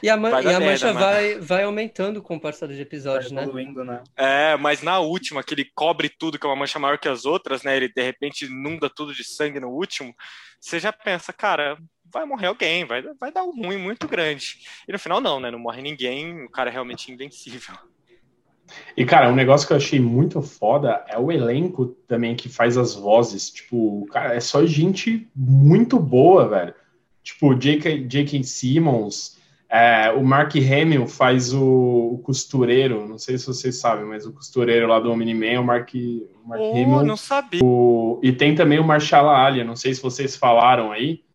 e 0.03 0.09
a, 0.11 0.17
man 0.17 0.43
e 0.43 0.55
a 0.55 0.61
mancha 0.61 0.93
vai, 0.93 1.39
vai 1.39 1.63
aumentando 1.63 2.23
com 2.23 2.37
o 2.37 2.41
passar 2.41 2.67
dos 2.67 2.79
episódios, 2.79 3.33
né? 3.33 3.47
né? 3.47 4.03
É, 4.17 4.57
mas 4.57 4.83
na 4.83 4.99
última, 4.99 5.43
que 5.43 5.55
ele 5.55 5.71
cobre 5.75 6.09
tudo, 6.09 6.39
que 6.39 6.47
é 6.47 6.49
uma 6.49 6.57
mancha 6.57 6.79
maior 6.79 6.99
que 6.99 7.09
as 7.09 7.25
outras, 7.25 7.63
né? 7.63 7.77
Ele 7.77 7.89
de 7.89 8.03
repente 8.03 8.45
inunda 8.45 8.91
tudo 8.95 9.15
de 9.15 9.25
sangue 9.25 9.59
no 9.59 9.69
último. 9.69 10.15
Você 10.61 10.79
já 10.79 10.93
pensa, 10.93 11.33
cara, 11.33 11.79
vai 12.17 12.25
morrer 12.25 12.47
alguém, 12.47 12.85
vai, 12.85 13.03
vai 13.21 13.31
dar 13.31 13.45
um 13.45 13.51
ruim 13.51 13.77
muito 13.77 14.09
grande. 14.09 14.59
E 14.89 14.93
no 14.93 14.99
final, 14.99 15.21
não, 15.21 15.39
né? 15.39 15.51
Não 15.51 15.59
morre 15.59 15.83
ninguém, 15.83 16.45
o 16.45 16.51
cara 16.51 16.71
é 16.71 16.73
realmente 16.73 17.13
invencível. 17.13 17.75
E, 18.97 19.05
cara, 19.05 19.29
um 19.29 19.35
negócio 19.35 19.67
que 19.67 19.73
eu 19.73 19.77
achei 19.77 20.01
muito 20.01 20.41
foda 20.41 21.05
é 21.09 21.19
o 21.19 21.31
elenco 21.31 21.87
também 22.09 22.35
que 22.35 22.49
faz 22.49 22.77
as 22.77 22.95
vozes. 22.95 23.51
Tipo, 23.51 24.07
cara, 24.11 24.35
é 24.35 24.41
só 24.41 24.65
gente 24.65 25.29
muito 25.37 26.01
boa, 26.01 26.49
velho. 26.49 26.75
Tipo, 27.23 27.55
J.K. 27.55 28.07
J.K. 28.07 28.43
Simmons, 28.45 29.37
é, 29.69 30.11
o 30.11 30.25
Mark 30.25 30.55
Hamill 30.57 31.07
faz 31.07 31.53
o, 31.53 32.15
o, 32.15 32.21
costureiro, 32.25 33.07
não 33.07 33.19
sei 33.19 33.37
se 33.37 33.47
vocês 33.47 33.77
sabem, 33.77 34.05
mas 34.05 34.25
o 34.25 34.33
costureiro 34.33 34.87
lá 34.87 34.99
do 34.99 35.11
Omni-Man 35.11 35.47
é 35.47 35.61
o 35.61 35.65
Mark, 35.65 35.91
o 35.95 36.49
Mark 36.49 36.61
oh, 36.61 36.71
Hamill. 36.71 37.03
não 37.05 37.17
sabia. 37.17 37.61
O, 37.63 38.21
e 38.23 38.33
tem 38.33 38.55
também 38.55 38.79
o 38.79 38.85
Marshall 38.85 39.29
Ali, 39.29 39.63
não 39.65 39.77
sei 39.77 39.93
se 39.95 40.03
vocês 40.03 40.35
falaram 40.35 40.93
aí. 40.93 41.26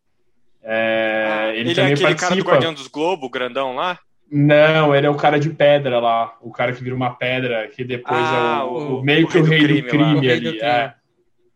É, 0.64 1.28
ah, 1.28 1.50
ele, 1.50 1.60
ele 1.60 1.72
é 1.72 1.76
também 1.76 1.92
é 1.92 1.94
aquele 1.94 2.08
participa. 2.08 2.28
cara 2.28 2.36
do 2.36 2.48
Guardião 2.48 2.74
dos 2.74 2.88
Globo, 2.88 3.30
grandão 3.30 3.76
lá? 3.76 4.00
Não, 4.32 4.96
ele 4.96 5.08
é 5.08 5.10
o 5.10 5.18
cara 5.18 5.40
de 5.40 5.50
pedra 5.50 6.00
lá, 6.00 6.38
o 6.42 6.52
cara 6.52 6.72
que 6.72 6.84
vira 6.84 6.96
uma 6.96 7.14
pedra, 7.16 7.68
que 7.68 7.84
depois 7.84 8.22
ah, 8.22 8.60
é 8.62 8.64
o, 8.64 8.68
o, 8.68 9.00
o 9.00 9.04
meio 9.04 9.28
que 9.28 9.38
o 9.38 9.44
rei 9.44 9.60
do 9.60 9.66
crime, 9.66 9.82
do 9.82 9.88
crime 9.90 10.32
ali. 10.32 10.52
Do 10.58 10.64
é. 10.64 10.96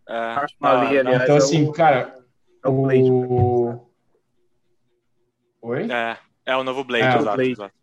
Ah, 0.08 0.46
ali, 0.62 1.00
aliás, 1.00 1.24
então, 1.24 1.38
assim, 1.38 1.72
cara, 1.72 2.16
o. 2.66 3.80
Oi? 5.62 5.90
É. 5.90 6.18
É 6.46 6.56
o 6.56 6.64
novo 6.64 6.84
Blade, 6.84 7.06
é, 7.06 7.18
exato, 7.18 7.36
Blade. 7.36 7.52
exato. 7.52 7.74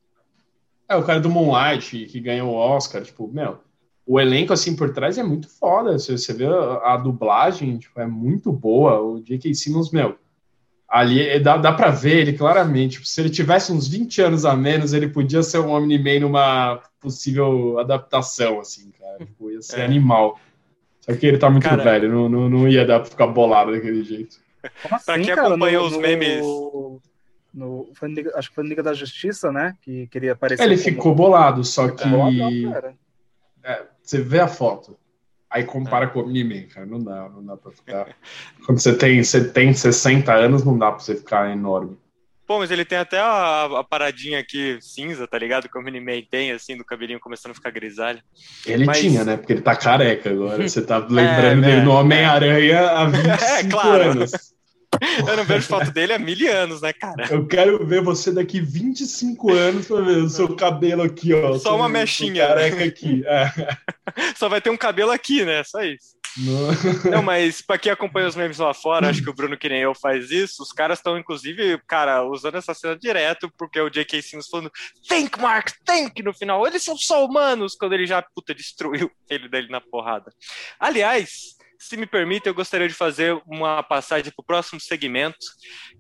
É, 0.88 0.96
o 0.96 1.02
cara 1.04 1.18
do 1.18 1.28
Moonlight, 1.28 2.06
que 2.06 2.20
ganhou 2.20 2.50
o 2.50 2.54
Oscar, 2.56 3.02
tipo, 3.02 3.26
meu, 3.26 3.58
o 4.06 4.20
elenco, 4.20 4.52
assim, 4.52 4.76
por 4.76 4.92
trás 4.92 5.18
é 5.18 5.22
muito 5.22 5.48
foda. 5.48 5.98
Você, 5.98 6.16
você 6.16 6.32
vê 6.32 6.46
a, 6.46 6.94
a 6.94 6.96
dublagem, 6.96 7.78
tipo, 7.78 7.98
é 8.00 8.06
muito 8.06 8.52
boa. 8.52 9.00
O 9.00 9.20
J.K. 9.20 9.52
Simmons, 9.54 9.90
meu, 9.90 10.16
ali 10.92 11.26
é, 11.26 11.40
dá, 11.40 11.56
dá 11.56 11.72
pra 11.72 11.90
ver 11.90 12.18
ele 12.18 12.32
claramente. 12.34 12.92
Tipo, 12.92 13.06
se 13.06 13.20
ele 13.20 13.30
tivesse 13.30 13.72
uns 13.72 13.88
20 13.88 14.20
anos 14.20 14.44
a 14.44 14.54
menos, 14.54 14.92
ele 14.92 15.08
podia 15.08 15.42
ser 15.42 15.58
um 15.58 15.70
Omni-Man 15.70 16.20
numa 16.20 16.82
possível 17.00 17.78
adaptação, 17.78 18.60
assim, 18.60 18.92
cara. 19.00 19.18
Tipo, 19.18 19.50
ia 19.50 19.62
ser 19.62 19.80
é. 19.80 19.84
animal. 19.84 20.38
Só 21.00 21.16
que 21.16 21.26
ele 21.26 21.38
tá 21.38 21.48
muito 21.48 21.64
cara, 21.64 21.82
velho, 21.82 22.08
não, 22.10 22.28
não, 22.28 22.48
não 22.48 22.68
ia 22.68 22.86
dar 22.86 23.00
pra 23.00 23.10
ficar 23.10 23.26
bolado 23.26 23.72
daquele 23.72 24.04
jeito. 24.04 24.36
Como 24.82 24.94
assim, 24.94 25.04
pra 25.06 25.14
quem 25.14 25.26
cara, 25.26 25.48
acompanhou 25.48 25.88
no, 25.88 25.96
os 25.96 25.96
memes... 25.96 26.40
No 26.42 27.00
no, 27.52 27.90
foi, 27.92 28.08
acho 28.34 28.48
que 28.48 28.54
foi 28.54 28.64
no 28.64 28.70
Liga 28.70 28.82
da 28.82 28.94
Justiça, 28.94 29.52
né? 29.52 29.76
Que 29.82 30.06
queria 30.06 30.32
aparecer. 30.32 30.62
Ele 30.62 30.76
como... 30.76 30.84
ficou 30.84 31.14
bolado, 31.14 31.62
só 31.64 31.88
que. 31.88 32.08
É, 33.62 33.84
você 34.02 34.22
vê 34.22 34.40
a 34.40 34.48
foto. 34.48 34.96
Aí 35.52 35.64
compara 35.64 36.06
é. 36.06 36.08
com 36.08 36.20
o 36.20 36.22
Omni-Man, 36.22 36.62
cara. 36.72 36.86
Não 36.86 36.98
dá, 36.98 37.28
não 37.28 37.44
dá 37.44 37.56
pra 37.56 37.70
ficar. 37.70 38.08
Quando 38.64 38.80
você 38.80 38.96
tem, 38.96 39.22
você 39.22 39.44
tem 39.44 39.74
60 39.74 40.32
anos, 40.32 40.64
não 40.64 40.78
dá 40.78 40.90
pra 40.90 41.00
você 41.00 41.14
ficar 41.14 41.50
enorme. 41.50 41.98
Pô, 42.46 42.58
mas 42.58 42.70
ele 42.70 42.84
tem 42.84 42.98
até 42.98 43.18
a, 43.18 43.64
a 43.64 43.84
paradinha 43.84 44.40
aqui 44.40 44.78
cinza, 44.80 45.28
tá 45.28 45.38
ligado? 45.38 45.68
Que 45.68 45.78
o 45.78 45.82
Mini-Man 45.82 46.22
tem, 46.30 46.52
assim, 46.52 46.76
do 46.76 46.84
cabelinho 46.84 47.20
começando 47.20 47.52
a 47.52 47.54
ficar 47.54 47.70
grisalho. 47.70 48.20
Ele 48.66 48.84
mas... 48.84 48.98
tinha, 48.98 49.24
né? 49.24 49.36
Porque 49.36 49.52
ele 49.52 49.62
tá 49.62 49.76
careca 49.76 50.30
agora. 50.30 50.66
Você 50.66 50.82
tá 50.82 50.98
lembrando 51.08 51.64
é, 51.64 51.66
dele 51.66 51.80
né? 51.80 51.84
no 51.84 51.92
Homem-Aranha 51.92 52.90
há 52.90 53.04
25 53.04 53.36
é, 53.44 53.64
claro. 53.70 54.02
anos. 54.10 54.32
Eu 55.26 55.36
não 55.36 55.44
vejo 55.44 55.66
foto 55.66 55.90
dele 55.90 56.12
há 56.12 56.18
mil 56.18 56.52
anos, 56.52 56.80
né, 56.80 56.92
cara? 56.92 57.26
Eu 57.30 57.46
quero 57.46 57.84
ver 57.86 58.02
você 58.02 58.32
daqui 58.32 58.60
25 58.60 59.52
anos 59.52 59.86
pra 59.86 60.00
ver 60.00 60.18
o 60.18 60.28
seu 60.28 60.54
cabelo 60.54 61.02
aqui, 61.02 61.32
ó. 61.32 61.58
Só 61.58 61.76
uma 61.76 61.88
mechinha. 61.88 62.46
Careca 62.46 62.84
aqui. 62.84 63.22
É. 63.26 63.50
Só 64.36 64.48
vai 64.48 64.60
ter 64.60 64.70
um 64.70 64.76
cabelo 64.76 65.10
aqui, 65.10 65.44
né? 65.44 65.62
Só 65.64 65.82
isso. 65.82 66.22
No... 66.36 67.10
Não, 67.10 67.22
mas 67.22 67.60
para 67.60 67.78
quem 67.78 67.92
acompanha 67.92 68.26
os 68.26 68.36
memes 68.36 68.58
lá 68.58 68.72
fora, 68.72 69.10
acho 69.10 69.22
que 69.22 69.28
o 69.28 69.34
Bruno, 69.34 69.56
que 69.56 69.68
nem 69.68 69.82
eu, 69.82 69.94
faz 69.94 70.30
isso. 70.30 70.62
Os 70.62 70.72
caras 70.72 70.98
estão, 70.98 71.18
inclusive, 71.18 71.78
cara, 71.86 72.24
usando 72.24 72.56
essa 72.56 72.72
cena 72.72 72.96
direto, 72.96 73.52
porque 73.58 73.78
o 73.80 73.90
J.K. 73.90 74.22
Simmons 74.22 74.48
falando 74.48 74.72
Think, 75.06 75.38
Mark, 75.38 75.70
think 75.84 76.22
no 76.22 76.32
final. 76.32 76.66
Eles 76.66 76.82
são 76.82 76.96
só 76.96 77.24
humanos, 77.24 77.74
quando 77.74 77.92
ele 77.92 78.06
já, 78.06 78.22
puta, 78.22 78.54
destruiu 78.54 79.10
filho 79.28 79.50
dele 79.50 79.68
na 79.68 79.80
porrada. 79.80 80.32
Aliás, 80.80 81.56
se 81.82 81.96
me 81.96 82.06
permite, 82.06 82.46
eu 82.46 82.54
gostaria 82.54 82.86
de 82.86 82.94
fazer 82.94 83.42
uma 83.44 83.82
passagem 83.82 84.30
para 84.30 84.40
o 84.40 84.46
próximo 84.46 84.80
segmento, 84.80 85.36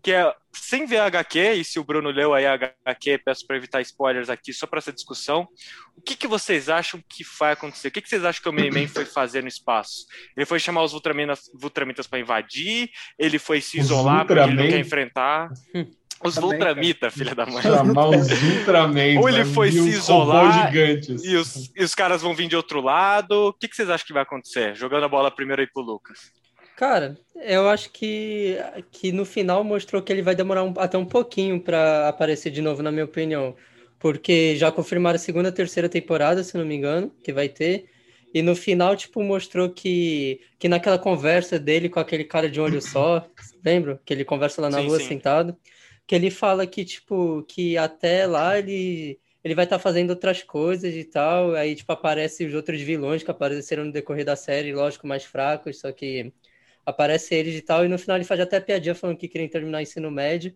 que 0.00 0.12
é 0.12 0.32
sem 0.52 0.86
ver 0.86 0.98
a 0.98 1.06
HQ, 1.06 1.54
e 1.54 1.64
se 1.64 1.80
o 1.80 1.84
Bruno 1.84 2.08
leu 2.08 2.32
aí 2.32 2.46
a 2.46 2.54
HQ, 2.54 3.18
peço 3.24 3.44
para 3.44 3.56
evitar 3.56 3.80
spoilers 3.80 4.30
aqui, 4.30 4.52
só 4.52 4.64
para 4.64 4.78
essa 4.78 4.92
discussão. 4.92 5.48
O 5.96 6.00
que, 6.00 6.14
que 6.14 6.28
vocês 6.28 6.68
acham 6.68 7.02
que 7.08 7.24
vai 7.36 7.52
acontecer? 7.54 7.88
O 7.88 7.90
que, 7.90 8.00
que 8.00 8.08
vocês 8.08 8.24
acham 8.24 8.40
que 8.40 8.48
o 8.48 8.52
Miniman 8.52 8.86
foi 8.86 9.04
fazer 9.04 9.42
no 9.42 9.48
espaço? 9.48 10.06
Ele 10.36 10.46
foi 10.46 10.60
chamar 10.60 10.84
os 10.84 10.92
Ultramitas 10.94 12.06
para 12.06 12.20
invadir? 12.20 12.88
Ele 13.18 13.40
foi 13.40 13.60
se 13.60 13.80
isolar 13.80 14.24
porque 14.24 14.40
ele 14.40 14.54
não 14.54 14.68
quer 14.68 14.78
enfrentar? 14.78 15.50
Os 16.24 16.36
Ultramita, 16.36 17.10
filha 17.10 17.34
da 17.34 17.44
mãe. 17.44 17.62
Chamar 17.62 18.08
os 18.08 18.28
Ultraman. 18.30 19.18
Ou 19.18 19.28
ele 19.28 19.44
foi 19.44 19.72
se 19.72 19.78
isolar 19.78 20.70
gigantes. 20.70 21.24
E, 21.24 21.34
os, 21.36 21.70
e 21.74 21.82
os 21.82 21.94
caras 21.94 22.22
vão 22.22 22.34
vir 22.34 22.48
de 22.48 22.56
outro 22.56 22.80
lado. 22.80 23.48
O 23.48 23.52
que, 23.52 23.68
que 23.68 23.74
vocês 23.74 23.90
acham 23.90 24.06
que 24.06 24.12
vai 24.12 24.22
acontecer? 24.22 24.74
Jogando 24.74 25.04
a 25.04 25.08
bola 25.08 25.30
primeiro 25.30 25.62
aí 25.62 25.68
pro 25.68 25.82
Lucas. 25.82 26.30
Cara, 26.76 27.18
eu 27.34 27.68
acho 27.68 27.90
que, 27.90 28.56
que 28.90 29.12
no 29.12 29.24
final 29.24 29.62
mostrou 29.62 30.00
que 30.00 30.12
ele 30.12 30.22
vai 30.22 30.34
demorar 30.34 30.62
um, 30.62 30.72
até 30.78 30.96
um 30.96 31.04
pouquinho 31.04 31.60
para 31.60 32.08
aparecer 32.08 32.50
de 32.50 32.62
novo, 32.62 32.82
na 32.82 32.92
minha 32.92 33.04
opinião. 33.04 33.54
Porque 33.98 34.56
já 34.56 34.70
confirmaram 34.72 35.16
a 35.16 35.18
segunda 35.18 35.48
e 35.48 35.52
terceira 35.52 35.88
temporada, 35.88 36.42
se 36.42 36.56
não 36.56 36.64
me 36.64 36.74
engano, 36.74 37.12
que 37.22 37.32
vai 37.32 37.48
ter. 37.48 37.86
E 38.34 38.42
no 38.42 38.56
final, 38.56 38.96
tipo, 38.96 39.22
mostrou 39.22 39.68
que, 39.68 40.40
que 40.58 40.68
naquela 40.68 40.98
conversa 40.98 41.58
dele 41.58 41.88
com 41.88 42.00
aquele 42.00 42.24
cara 42.24 42.48
de 42.48 42.60
olho 42.60 42.80
só, 42.80 43.26
lembra? 43.64 44.00
Que 44.04 44.14
ele 44.14 44.24
conversa 44.24 44.62
lá 44.62 44.70
na 44.70 44.78
sim, 44.78 44.86
rua 44.86 44.98
sim. 44.98 45.08
sentado 45.08 45.56
que 46.06 46.14
ele 46.14 46.30
fala 46.30 46.66
que, 46.66 46.84
tipo, 46.84 47.42
que 47.44 47.76
até 47.78 48.26
lá 48.26 48.58
ele, 48.58 49.20
ele 49.42 49.54
vai 49.54 49.64
estar 49.64 49.78
tá 49.78 49.82
fazendo 49.82 50.10
outras 50.10 50.42
coisas 50.42 50.94
e 50.94 51.04
tal, 51.04 51.54
aí, 51.54 51.74
tipo, 51.74 51.90
aparece 51.92 52.44
os 52.44 52.54
outros 52.54 52.80
vilões 52.80 53.22
que 53.22 53.30
apareceram 53.30 53.84
no 53.84 53.92
decorrer 53.92 54.24
da 54.24 54.36
série, 54.36 54.74
lógico, 54.74 55.06
mais 55.06 55.24
fracos, 55.24 55.80
só 55.80 55.92
que 55.92 56.32
aparece 56.84 57.34
eles 57.34 57.56
e 57.56 57.62
tal, 57.62 57.84
e 57.84 57.88
no 57.88 57.98
final 57.98 58.16
ele 58.16 58.24
faz 58.24 58.40
até 58.40 58.60
piadinha 58.60 58.94
falando 58.94 59.16
que 59.18 59.28
queria 59.28 59.48
terminar 59.48 59.78
o 59.78 59.82
ensino 59.82 60.10
médio, 60.10 60.54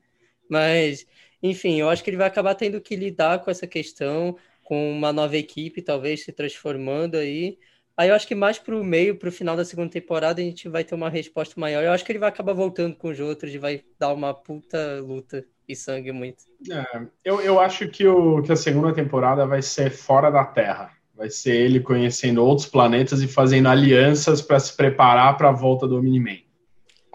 mas, 0.49 1.07
enfim, 1.43 1.81
eu 1.81 1.89
acho 1.89 2.03
que 2.05 2.11
ele 2.11 2.17
vai 2.17 2.27
acabar 2.27 2.55
tendo 2.55 2.81
que 2.81 2.97
lidar 2.97 3.41
com 3.45 3.51
essa 3.51 3.67
questão, 3.67 4.37
com 4.65 4.93
uma 4.93 5.13
nova 5.13 5.37
equipe, 5.37 5.83
talvez, 5.83 6.25
se 6.25 6.33
transformando 6.33 7.17
aí, 7.17 7.59
Aí 7.97 8.11
eu 8.11 8.15
acho 8.15 8.29
que 8.29 8.35
mais 8.35 8.59
pro 8.59 8.85
meio, 8.85 9.17
pro 9.17 9.33
final 9.33 9.57
da 9.57 9.65
segunda 9.65 9.91
temporada, 9.91 10.41
a 10.41 10.45
gente 10.45 10.69
vai 10.69 10.85
ter 10.85 10.95
uma 10.95 11.09
resposta 11.09 11.59
maior. 11.59 11.83
Eu 11.83 11.93
acho 11.93 12.05
que 12.05 12.13
ele 12.13 12.19
vai 12.19 12.29
acabar 12.29 12.53
voltando 12.53 12.95
com 12.95 13.09
os 13.09 13.19
outros 13.19 13.55
e 13.55 13.59
vai 13.59 13.83
dar 13.99 14.13
uma 14.13 14.35
puta 14.35 15.01
luta 15.01 15.45
e 15.67 15.75
sangue 15.75 16.13
muito. 16.13 16.45
É, 16.71 17.07
eu, 17.25 17.41
eu 17.41 17.59
acho 17.59 17.89
que, 17.89 18.07
o, 18.07 18.43
que 18.43 18.53
a 18.53 18.57
segunda 18.57 18.93
temporada 18.93 19.47
vai 19.47 19.63
ser 19.63 19.91
fora 19.91 20.31
da 20.31 20.45
Terra. 20.45 20.91
Vai 21.15 21.31
ser 21.31 21.57
ele 21.57 21.81
conhecendo 21.81 22.45
outros 22.45 22.69
planetas 22.69 23.23
e 23.23 23.27
fazendo 23.27 23.69
alianças 23.69 24.43
para 24.43 24.61
se 24.61 24.77
preparar 24.77 25.35
para 25.39 25.49
a 25.49 25.53
volta 25.53 25.89
do 25.89 26.03
Miniman. 26.03 26.39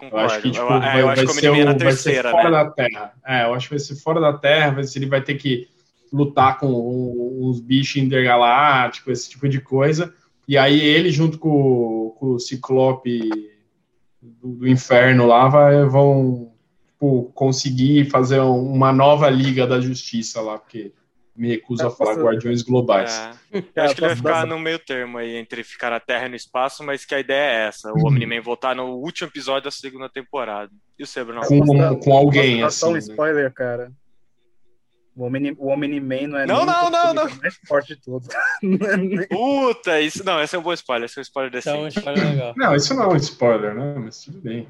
Eu 0.00 0.18
acho 0.18 0.42
que, 0.42 0.50
tipo, 0.50 0.64
eu, 0.64 0.80
vai, 0.80 1.00
eu 1.00 1.08
acho 1.08 1.24
vai, 1.24 1.34
que 1.34 1.40
ser, 1.40 1.50
o, 1.50 1.54
é 1.54 1.74
vai 1.78 1.92
ser 1.92 2.22
fora 2.22 2.50
né? 2.50 2.50
da 2.50 2.70
Terra. 2.70 3.12
É, 3.24 3.44
eu 3.44 3.54
acho 3.54 3.68
que 3.68 3.74
vai 3.74 3.78
ser 3.78 3.94
fora 3.94 4.20
da 4.20 4.32
Terra, 4.32 4.72
vai 4.72 4.82
ser, 4.82 4.98
ele 4.98 5.06
vai 5.06 5.22
ter 5.22 5.36
que 5.36 5.68
lutar 6.12 6.58
com 6.58 6.66
uns 7.40 7.60
bichos 7.60 8.02
intergalácticos, 8.02 9.20
esse 9.20 9.30
tipo 9.30 9.48
de 9.48 9.60
coisa. 9.60 10.12
E 10.46 10.58
aí 10.58 10.80
ele, 10.80 11.10
junto 11.10 11.38
com, 11.38 12.14
com 12.18 12.26
o 12.34 12.38
Ciclope 12.40 13.20
do, 14.20 14.54
do, 14.56 14.68
Inferno 14.68 15.26
lá, 15.26 15.48
vai, 15.48 15.84
vão 15.84 16.52
tipo, 16.88 17.30
conseguir 17.34 18.10
fazer 18.10 18.40
uma 18.40 18.92
nova 18.92 19.28
Liga 19.28 19.66
da 19.66 19.80
Justiça 19.80 20.40
lá, 20.40 20.58
porque 20.58 20.92
me 21.34 21.48
recuso 21.48 21.86
a 21.86 21.90
falar 21.90 22.14
Guardiões 22.14 22.62
Globais. 22.62 23.12
É. 23.52 23.58
Eu 23.74 23.82
acho 23.84 23.94
que 23.94 24.00
ele 24.00 24.08
vai 24.08 24.16
ficar 24.16 24.46
no 24.46 24.58
meio 24.58 24.78
termo 24.78 25.18
aí, 25.18 25.36
entre 25.36 25.64
ficar 25.64 25.90
na 25.90 26.00
Terra 26.00 26.26
e 26.26 26.28
no 26.28 26.36
espaço, 26.36 26.84
mas 26.84 27.04
que 27.04 27.14
a 27.14 27.20
ideia 27.20 27.64
é 27.64 27.68
essa, 27.68 27.92
o 27.92 28.06
Omni-Man 28.06 28.42
voltar 28.42 28.76
no 28.76 28.96
último 28.96 29.28
episódio 29.28 29.64
da 29.64 29.70
segunda 29.70 30.08
temporada. 30.08 30.70
E 30.98 31.02
o 31.02 31.06
Sebro 31.06 31.34
não? 31.34 31.42
Com, 31.42 31.98
com 32.00 32.12
alguém, 32.12 32.62
assim. 32.62 32.78
Só 32.78 32.90
um 32.90 32.92
né? 32.92 32.98
spoiler, 32.98 33.44
né? 33.44 33.52
cara. 33.54 33.92
O 35.14 35.26
Omni, 35.26 35.54
o 35.58 35.68
Omni-Man 35.68 36.28
não 36.28 36.38
é 36.38 36.46
não, 36.46 36.64
não, 36.64 36.90
não, 36.90 37.12
não. 37.12 37.28
mais 37.36 37.54
forte 37.66 37.94
de 37.94 38.00
todos. 38.00 38.28
Puta, 39.28 40.00
isso 40.00 40.24
não, 40.24 40.42
esse 40.42 40.56
é 40.56 40.58
um 40.58 40.62
bom 40.62 40.72
spoiler, 40.72 41.04
esse 41.04 41.18
é 41.18 41.20
um 41.20 41.22
spoiler 41.22 41.52
desse. 41.52 41.68
Então, 41.68 41.82
um 41.82 41.88
spoiler 41.88 42.30
legal. 42.30 42.54
Não, 42.56 42.74
isso 42.74 42.94
não 42.94 43.02
é 43.04 43.08
um 43.08 43.16
spoiler, 43.16 43.74
né? 43.74 43.94
Mas 43.98 44.22
tudo 44.22 44.40
bem. 44.40 44.66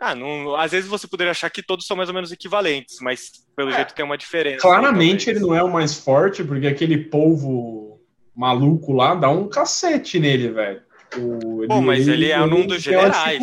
Ah, 0.00 0.14
não, 0.14 0.54
às 0.56 0.72
vezes 0.72 0.88
você 0.88 1.06
poderia 1.06 1.30
achar 1.30 1.50
que 1.50 1.62
todos 1.62 1.86
são 1.86 1.96
mais 1.96 2.08
ou 2.08 2.14
menos 2.14 2.32
equivalentes, 2.32 2.98
mas 3.00 3.30
pelo 3.54 3.70
é, 3.70 3.76
jeito 3.76 3.94
tem 3.94 4.04
uma 4.04 4.16
diferença. 4.16 4.60
Claramente 4.60 5.28
ele 5.28 5.40
não 5.40 5.54
é 5.54 5.62
o 5.62 5.72
mais 5.72 5.94
forte, 5.94 6.42
porque 6.42 6.66
aquele 6.66 6.98
polvo 6.98 8.00
maluco 8.34 8.92
lá 8.92 9.14
dá 9.14 9.30
um 9.30 9.48
cacete 9.48 10.18
nele, 10.18 10.50
velho. 10.50 10.82
Tipo, 11.10 11.66
Pô, 11.66 11.80
mas 11.80 12.08
ele, 12.08 12.24
ele 12.24 12.32
é 12.32 12.42
um 12.42 12.66
dos 12.66 12.82
generais. 12.82 13.40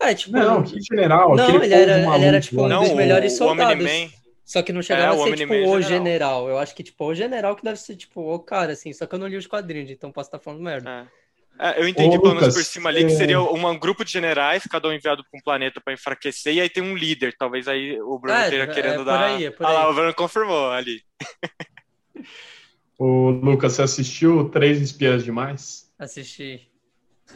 É, 0.00 0.14
tipo, 0.14 0.36
não, 0.36 0.62
que 0.64 0.80
general? 0.80 1.36
Não, 1.36 1.62
ele 1.62 1.72
era, 1.72 2.16
ele 2.16 2.24
era 2.24 2.40
tipo 2.40 2.62
um 2.62 2.68
não, 2.68 2.82
dos 2.82 2.92
melhores 2.92 3.36
soldados. 3.36 3.84
Só 4.44 4.62
que 4.62 4.72
não 4.72 4.82
chegava 4.82 5.16
é, 5.16 5.20
a 5.20 5.24
ser, 5.24 5.36
tipo, 5.36 5.52
o 5.52 5.56
general. 5.56 5.82
general. 5.82 6.48
Eu 6.48 6.58
acho 6.58 6.74
que, 6.74 6.82
tipo, 6.82 7.04
o 7.04 7.14
general 7.14 7.56
que 7.56 7.62
deve 7.62 7.78
ser, 7.78 7.96
tipo, 7.96 8.20
o 8.20 8.38
cara, 8.38 8.72
assim. 8.72 8.92
Só 8.92 9.06
que 9.06 9.14
eu 9.14 9.18
não 9.18 9.28
li 9.28 9.36
os 9.36 9.46
quadrinhos, 9.46 9.90
então 9.90 10.10
posso 10.10 10.28
estar 10.28 10.38
falando 10.38 10.62
merda. 10.62 11.08
É. 11.08 11.22
É, 11.58 11.80
eu 11.80 11.86
entendi, 11.86 12.16
Ô, 12.16 12.20
pelo 12.20 12.34
menos 12.34 12.54
por 12.54 12.64
cima 12.64 12.88
ali, 12.88 13.04
que 13.04 13.10
seria 13.10 13.36
é. 13.36 13.38
um 13.38 13.78
grupo 13.78 14.04
de 14.04 14.10
generais, 14.10 14.64
cada 14.64 14.88
um 14.88 14.92
enviado 14.92 15.22
para 15.22 15.38
um 15.38 15.42
planeta 15.42 15.80
para 15.80 15.92
enfraquecer, 15.92 16.54
e 16.54 16.60
aí 16.60 16.68
tem 16.68 16.82
um 16.82 16.96
líder. 16.96 17.34
Talvez 17.38 17.68
aí 17.68 18.00
o 18.00 18.18
Bruno 18.18 18.36
é, 18.36 18.44
esteja 18.44 18.64
é 18.64 18.66
querendo 18.66 19.04
dar. 19.04 19.24
Aí, 19.24 19.46
ah 19.60 19.70
lá, 19.70 19.90
o 19.90 19.94
Bruno 19.94 20.14
confirmou 20.14 20.70
ali. 20.70 21.02
Ô, 22.98 23.30
Lucas, 23.30 23.74
você 23.74 23.82
assistiu 23.82 24.48
Três 24.48 24.80
Espiãs 24.80 25.24
Demais? 25.24 25.90
Assisti. 25.98 26.68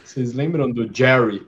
Vocês 0.03 0.33
lembram 0.33 0.71
do 0.71 0.93
Jerry? 0.93 1.47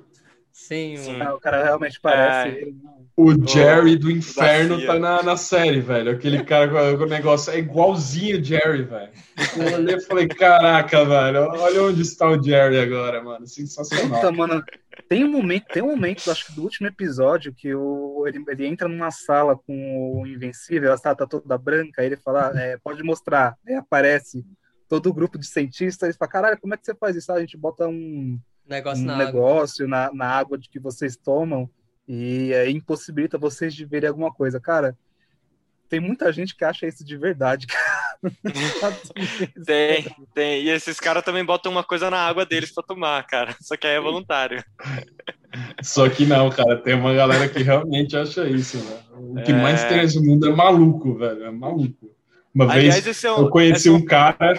Sim, 0.69 0.97
Sim. 0.97 1.19
Ah, 1.19 1.33
o 1.33 1.39
cara 1.39 1.63
realmente 1.63 1.99
parece 1.99 2.59
ele. 2.59 2.77
O 3.17 3.33
Jerry 3.33 3.95
do 3.95 4.11
inferno 4.11 4.85
tá 4.85 4.99
na, 4.99 5.23
na 5.23 5.35
série, 5.35 5.81
velho. 5.81 6.11
Aquele 6.11 6.43
cara 6.43 6.69
com 6.95 7.03
o 7.05 7.07
negócio 7.07 7.51
é 7.51 7.57
igualzinho 7.57 8.39
o 8.39 8.43
Jerry, 8.43 8.83
velho. 8.83 9.09
Eu 9.57 9.73
olhei 9.73 9.95
e 9.95 10.01
falei, 10.01 10.27
caraca, 10.27 11.03
velho, 11.03 11.39
olha 11.39 11.83
onde 11.83 12.03
está 12.03 12.29
o 12.29 12.41
Jerry 12.41 12.77
agora, 12.77 13.19
mano. 13.23 13.47
Sensacional. 13.47 14.21
Puta, 14.21 14.31
mano, 14.31 14.63
tem 15.09 15.25
um 15.25 15.31
momento, 15.31 15.65
tem 15.73 15.81
um 15.81 15.87
momento, 15.87 16.29
acho 16.29 16.45
que 16.45 16.53
do 16.53 16.61
último 16.61 16.87
episódio, 16.87 17.51
que 17.51 17.73
o, 17.73 18.25
ele, 18.27 18.43
ele 18.47 18.67
entra 18.67 18.87
numa 18.87 19.09
sala 19.09 19.57
com 19.57 20.21
o 20.21 20.27
Invencível, 20.27 20.93
a 20.93 20.97
sala 20.97 21.15
tá 21.15 21.25
toda 21.25 21.57
branca, 21.57 22.03
aí 22.03 22.09
ele 22.09 22.17
fala, 22.17 22.53
é, 22.55 22.77
pode 22.77 23.01
mostrar. 23.01 23.57
Aí 23.67 23.73
aparece 23.73 24.45
todo 24.87 25.09
o 25.09 25.13
grupo 25.13 25.39
de 25.39 25.47
cientistas, 25.47 26.03
eles 26.03 26.15
falam, 26.15 26.31
caralho, 26.31 26.59
como 26.61 26.75
é 26.75 26.77
que 26.77 26.85
você 26.85 26.93
faz 26.93 27.15
isso? 27.15 27.31
Ah, 27.31 27.35
a 27.35 27.41
gente 27.41 27.57
bota 27.57 27.87
um 27.87 28.39
negócio, 28.69 29.03
um 29.03 29.07
na, 29.07 29.17
negócio 29.17 29.85
água. 29.85 29.97
Na, 29.97 30.13
na 30.13 30.25
água 30.27 30.57
de 30.57 30.69
que 30.69 30.79
vocês 30.79 31.15
tomam 31.15 31.69
e 32.07 32.53
aí 32.53 32.71
impossibilita 32.71 33.37
vocês 33.37 33.73
de 33.73 33.85
verem 33.85 34.09
alguma 34.09 34.33
coisa. 34.33 34.59
Cara, 34.59 34.97
tem 35.87 35.99
muita 35.99 36.31
gente 36.31 36.55
que 36.55 36.63
acha 36.63 36.87
isso 36.87 37.03
de 37.03 37.17
verdade, 37.17 37.67
tem, 39.65 40.05
tem. 40.33 40.63
E 40.63 40.69
esses 40.69 40.99
caras 40.99 41.23
também 41.23 41.43
botam 41.43 41.71
uma 41.71 41.83
coisa 41.83 42.09
na 42.09 42.17
água 42.17 42.45
deles 42.45 42.71
para 42.71 42.83
tomar, 42.83 43.25
cara. 43.25 43.55
Só 43.61 43.77
que 43.77 43.87
aí 43.87 43.95
é 43.95 43.99
voluntário. 43.99 44.63
Só 45.81 46.07
que 46.09 46.25
não, 46.25 46.49
cara. 46.49 46.77
Tem 46.77 46.93
uma 46.93 47.13
galera 47.13 47.47
que 47.47 47.63
realmente 47.63 48.15
acha 48.17 48.47
isso, 48.47 48.77
né? 48.77 48.99
O 49.13 49.41
que 49.43 49.51
é... 49.51 49.55
mais 49.55 49.83
tem 49.85 49.97
nesse 49.97 50.19
mundo 50.19 50.47
é 50.47 50.51
maluco, 50.51 51.17
velho. 51.17 51.43
É 51.43 51.51
maluco. 51.51 52.13
Uma 52.53 52.71
Aliás, 52.71 53.03
vez 53.03 53.23
é 53.23 53.31
um, 53.31 53.39
eu 53.39 53.49
conheci 53.49 53.89
um 53.89 54.03
cara. 54.03 54.57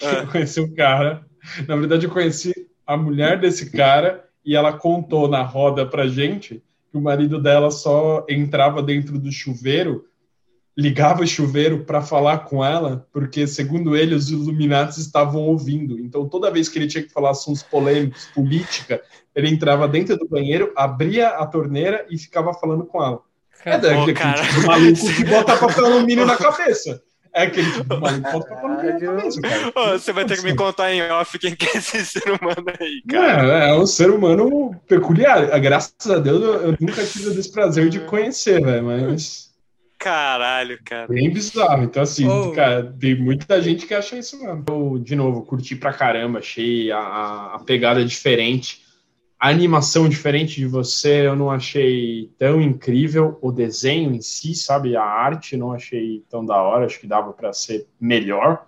Eu 0.00 0.26
conheci 0.28 0.60
um 0.60 0.74
cara. 0.74 1.24
Na 1.66 1.76
verdade, 1.76 2.06
eu 2.06 2.10
conheci 2.10 2.52
a 2.90 2.96
mulher 2.96 3.38
desse 3.38 3.70
cara 3.70 4.24
e 4.44 4.56
ela 4.56 4.72
contou 4.72 5.28
na 5.28 5.42
roda 5.42 5.86
pra 5.86 6.08
gente 6.08 6.60
que 6.90 6.98
o 6.98 7.00
marido 7.00 7.40
dela 7.40 7.70
só 7.70 8.26
entrava 8.28 8.82
dentro 8.82 9.16
do 9.16 9.30
chuveiro, 9.30 10.06
ligava 10.76 11.22
o 11.22 11.26
chuveiro 11.26 11.84
para 11.84 12.02
falar 12.02 12.38
com 12.38 12.64
ela, 12.64 13.06
porque 13.12 13.46
segundo 13.46 13.94
ele 13.94 14.12
os 14.12 14.28
Illuminati 14.28 14.98
estavam 14.98 15.42
ouvindo. 15.42 16.00
Então 16.00 16.28
toda 16.28 16.50
vez 16.50 16.68
que 16.68 16.80
ele 16.80 16.88
tinha 16.88 17.04
que 17.04 17.12
falar 17.12 17.30
assuntos 17.30 17.62
polêmicos, 17.62 18.26
política, 18.34 19.00
ele 19.36 19.48
entrava 19.48 19.86
dentro 19.86 20.16
do 20.18 20.28
banheiro, 20.28 20.72
abria 20.74 21.28
a 21.28 21.46
torneira 21.46 22.04
e 22.10 22.18
ficava 22.18 22.52
falando 22.54 22.84
com 22.84 23.00
ela. 23.00 23.20
É 23.64 23.78
daquele 23.78 24.14
tipo 24.14 24.66
maluco 24.66 25.14
que 25.14 25.24
bota 25.26 25.56
papel 25.56 25.86
alumínio 25.86 26.26
na 26.26 26.36
cabeça. 26.36 27.00
É 27.32 27.42
aquele 27.44 27.70
tipo 27.72 27.94
de 27.94 28.00
maluco 28.00 28.60
pode 28.60 28.98
cabeça, 29.00 29.40
cara. 29.40 29.98
Você 29.98 30.12
vai 30.12 30.24
ter 30.24 30.36
que 30.36 30.44
me 30.44 30.56
contar 30.56 30.92
em 30.92 31.02
off 31.10 31.38
quem 31.38 31.54
que 31.54 31.66
é 31.66 31.76
esse 31.78 32.04
ser 32.06 32.28
humano 32.28 32.64
aí, 32.80 33.02
cara. 33.08 33.66
É, 33.66 33.70
é 33.70 33.74
um 33.74 33.86
ser 33.86 34.10
humano 34.10 34.74
peculiar. 34.88 35.58
Graças 35.60 36.10
a 36.10 36.18
Deus 36.18 36.42
eu, 36.42 36.54
eu 36.70 36.76
nunca 36.80 37.04
tive 37.04 37.28
o 37.28 37.34
desprazer 37.34 37.88
de 37.88 38.00
conhecer, 38.06 38.60
velho, 38.60 38.84
mas. 38.84 39.50
Caralho, 39.98 40.78
cara. 40.84 41.06
Bem 41.08 41.30
bizarro. 41.30 41.84
Então, 41.84 42.02
assim, 42.02 42.26
oh. 42.26 42.52
cara, 42.52 42.92
tem 42.98 43.14
muita 43.14 43.60
gente 43.60 43.86
que 43.86 43.94
acha 43.94 44.16
isso 44.16 44.38
mesmo. 44.42 44.64
Eu, 44.66 44.98
de 44.98 45.14
novo, 45.14 45.42
curti 45.42 45.76
pra 45.76 45.92
caramba, 45.92 46.38
achei 46.38 46.90
a, 46.90 47.52
a 47.54 47.62
pegada 47.64 48.04
diferente. 48.04 48.80
A 49.40 49.48
animação 49.48 50.06
diferente 50.06 50.56
de 50.56 50.66
você, 50.66 51.26
eu 51.26 51.34
não 51.34 51.50
achei 51.50 52.30
tão 52.38 52.60
incrível. 52.60 53.38
O 53.40 53.50
desenho 53.50 54.12
em 54.12 54.20
si, 54.20 54.54
sabe? 54.54 54.94
A 54.94 55.02
arte, 55.02 55.56
não 55.56 55.72
achei 55.72 56.22
tão 56.28 56.44
da 56.44 56.60
hora. 56.60 56.84
Acho 56.84 57.00
que 57.00 57.06
dava 57.06 57.32
para 57.32 57.50
ser 57.54 57.86
melhor. 57.98 58.66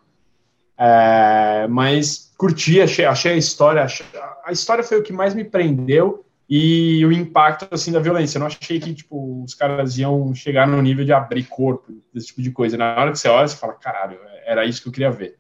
É, 0.79 1.67
mas 1.69 2.33
curti, 2.39 2.81
achei, 2.81 3.05
achei 3.05 3.33
a 3.33 3.37
história. 3.37 3.83
Achei, 3.83 4.07
a 4.47 4.51
história 4.51 4.83
foi 4.83 4.99
o 4.99 5.03
que 5.03 5.13
mais 5.13 5.35
me 5.35 5.45
prendeu 5.45 6.25
e 6.49 7.05
o 7.05 7.13
impacto 7.13 7.69
assim 7.71 7.93
da 7.93 8.01
violência. 8.01 8.39
Eu 8.39 8.41
não 8.41 8.47
achei 8.47 8.81
que 8.81 8.95
tipo 8.95 9.45
os 9.45 9.55
caras 9.55 9.99
iam 9.99 10.35
chegar 10.35 10.67
no 10.67 10.81
nível 10.81 11.05
de 11.05 11.13
abrir 11.13 11.45
corpo, 11.45 11.93
desse 12.15 12.29
tipo 12.29 12.41
de 12.41 12.51
coisa. 12.51 12.79
Na 12.79 12.99
hora 12.99 13.13
que 13.13 13.19
você 13.19 13.29
olha, 13.29 13.47
você 13.47 13.57
fala, 13.57 13.75
caralho, 13.75 14.19
era 14.47 14.65
isso 14.65 14.81
que 14.81 14.89
eu 14.89 14.93
queria 14.93 15.11
ver. 15.11 15.37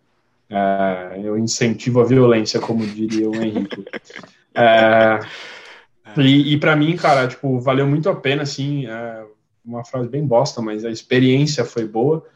É, 0.50 1.20
eu 1.24 1.38
incentivo 1.38 2.02
a 2.02 2.04
violência, 2.04 2.60
como 2.60 2.86
diria 2.86 3.30
o 3.30 3.34
Henrique. 3.34 3.82
É, 6.14 6.20
e, 6.20 6.52
e 6.52 6.60
para 6.60 6.76
mim, 6.76 6.96
cara, 6.96 7.26
tipo, 7.26 7.58
valeu 7.60 7.86
muito 7.86 8.10
a 8.10 8.14
pena, 8.14 8.42
assim, 8.42 8.86
é, 8.86 9.24
uma 9.64 9.84
frase 9.84 10.08
bem 10.08 10.26
bosta, 10.26 10.60
mas 10.60 10.84
a 10.84 10.90
experiência 10.90 11.64
foi 11.64 11.86
boa. 11.86 12.26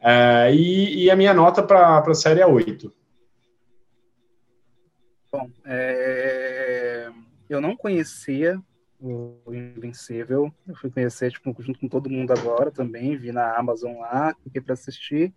É, 0.00 0.54
e, 0.54 1.04
e, 1.04 1.10
a 1.10 1.16
minha 1.16 1.34
nota 1.34 1.62
para 1.62 1.98
a 1.98 2.14
série 2.14 2.40
é 2.40 2.46
8. 2.46 2.92
Bom, 5.30 5.50
é, 5.64 7.10
eu 7.48 7.60
não 7.60 7.76
conhecia 7.76 8.60
o 8.98 9.36
Invencível, 9.48 10.52
eu 10.66 10.74
fui 10.76 10.90
conhecer 10.90 11.32
tipo, 11.32 11.54
junto 11.60 11.78
com 11.78 11.88
todo 11.88 12.10
mundo 12.10 12.32
agora 12.32 12.70
também, 12.70 13.16
vi 13.16 13.32
na 13.32 13.56
Amazon 13.56 13.98
lá, 13.98 14.34
fiquei 14.42 14.60
para 14.60 14.74
assistir. 14.74 15.32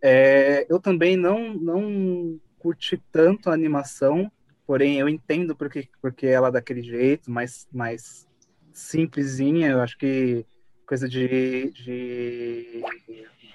É, 0.00 0.66
eu 0.68 0.80
também 0.80 1.16
não, 1.16 1.54
não 1.54 2.40
curti 2.58 3.00
tanto 3.10 3.50
a 3.50 3.54
animação, 3.54 4.30
porém 4.72 4.98
eu 4.98 5.06
entendo 5.06 5.54
porque, 5.54 5.86
porque 6.00 6.26
ela 6.26 6.48
é 6.48 6.52
daquele 6.52 6.82
jeito, 6.82 7.30
mais, 7.30 7.68
mais 7.70 8.26
simplesinha, 8.72 9.68
eu 9.68 9.82
acho 9.82 9.98
que 9.98 10.46
coisa 10.86 11.06
de, 11.06 11.70
de, 11.72 12.82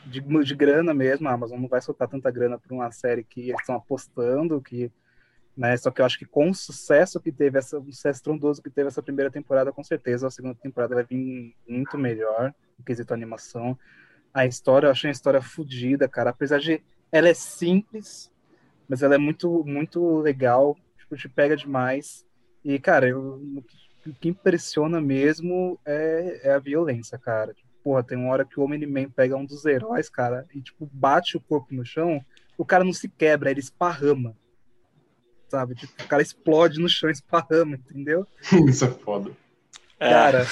de, 0.06 0.22
de 0.22 0.56
grana 0.56 0.94
mesmo, 0.94 1.28
a 1.28 1.32
Amazon 1.32 1.60
não 1.60 1.68
vai 1.68 1.82
soltar 1.82 2.08
tanta 2.08 2.30
grana 2.30 2.60
para 2.60 2.72
uma 2.72 2.92
série 2.92 3.24
que 3.24 3.50
eles 3.50 3.60
estão 3.62 3.74
apostando, 3.74 4.62
que 4.62 4.92
né? 5.58 5.76
Só 5.76 5.90
que 5.90 6.02
eu 6.02 6.06
acho 6.06 6.20
que 6.20 6.26
com 6.26 6.52
o 6.52 6.54
sucesso 6.54 7.20
que 7.20 7.32
teve, 7.32 7.58
essa, 7.58 7.80
o 7.80 7.92
sucesso 7.92 8.22
trondoso 8.22 8.62
que 8.62 8.70
teve 8.70 8.90
essa 8.90 9.02
primeira 9.02 9.32
temporada, 9.32 9.72
com 9.72 9.84
certeza 9.84 10.28
a 10.28 10.30
segunda 10.30 10.54
temporada 10.54 10.94
vai 10.94 11.04
vir 11.04 11.56
muito 11.68 11.98
melhor, 11.98 12.54
no 12.78 12.86
quesito 12.86 13.12
animação. 13.12 13.76
A 14.32 14.46
história, 14.46 14.86
eu 14.86 14.92
achei 14.92 15.10
a 15.10 15.12
história 15.12 15.42
fodida, 15.42 16.08
cara. 16.08 16.30
Apesar 16.30 16.60
de 16.60 16.80
ela 17.12 17.28
é 17.28 17.34
simples, 17.34 18.32
mas 18.88 19.02
ela 19.02 19.16
é 19.16 19.18
muito, 19.18 19.64
muito 19.66 20.20
legal, 20.20 20.78
tipo, 21.08 21.18
te 21.18 21.30
pega 21.30 21.56
demais. 21.56 22.26
E, 22.64 22.78
cara, 22.80 23.08
eu, 23.08 23.42
o 24.06 24.14
que 24.14 24.30
impressiona 24.30 25.00
mesmo 25.00 25.80
é, 25.86 26.42
é 26.44 26.54
a 26.54 26.60
violência, 26.60 27.18
cara. 27.18 27.54
Tipo, 27.54 27.70
porra, 27.84 28.04
tem 28.04 28.18
uma 28.18 28.32
hora 28.32 28.46
que 28.46 28.60
o 28.60 28.64
Homem-Man 28.64 29.10
pega 29.10 29.38
um 29.38 29.46
dos 29.46 29.66
heróis, 29.66 30.10
cara, 30.10 30.46
e, 30.54 30.62
tipo, 30.62 30.90
bate 30.92 31.38
o 31.38 31.42
corpo 31.42 31.74
no 31.74 31.86
chão, 31.86 32.24
o 32.58 32.66
cara 32.66 32.84
não 32.84 32.94
se 32.94 33.08
quebra, 33.08 33.52
ele 33.52 33.60
esparrama 33.60 34.36
sabe? 35.50 35.76
Tipo, 35.76 36.04
o 36.04 36.08
cara 36.08 36.22
explode 36.22 36.80
no 36.80 36.90
chão, 36.90 37.10
esparrama, 37.10 37.76
entendeu? 37.76 38.28
Isso 38.68 38.86
é 38.86 38.90
foda. 38.90 39.32
É. 40.00 40.10
Cara, 40.10 40.46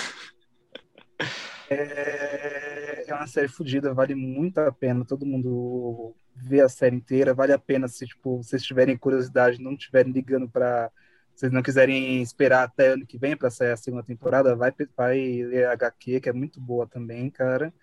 é, 1.69 3.05
é 3.07 3.13
uma 3.13 3.27
série 3.27 3.47
fodida, 3.47 3.93
vale 3.93 4.15
muito 4.15 4.57
a 4.59 4.71
pena 4.71 5.05
todo 5.05 5.25
mundo 5.25 6.15
ver 6.35 6.61
a 6.61 6.69
série 6.69 6.95
inteira, 6.95 7.33
vale 7.33 7.53
a 7.53 7.59
pena 7.59 7.87
se, 7.87 8.05
tipo, 8.05 8.43
vocês 8.43 8.63
tiverem 8.63 8.97
curiosidade, 8.97 9.61
não 9.61 9.73
estiverem 9.73 10.11
ligando 10.11 10.49
para 10.49 10.91
vocês 11.35 11.51
não 11.51 11.61
quiserem 11.61 12.21
esperar 12.21 12.63
até 12.63 12.89
ano 12.89 13.05
que 13.05 13.17
vem 13.17 13.35
para 13.35 13.49
sair 13.49 13.71
a 13.71 13.77
segunda 13.77 14.03
temporada, 14.03 14.55
vai, 14.55 14.73
vai 14.95 15.17
ler 15.43 15.65
a 15.65 15.73
HQ, 15.73 16.21
que 16.21 16.29
é 16.29 16.33
muito 16.33 16.61
boa 16.61 16.87
também, 16.87 17.29
cara. 17.29 17.73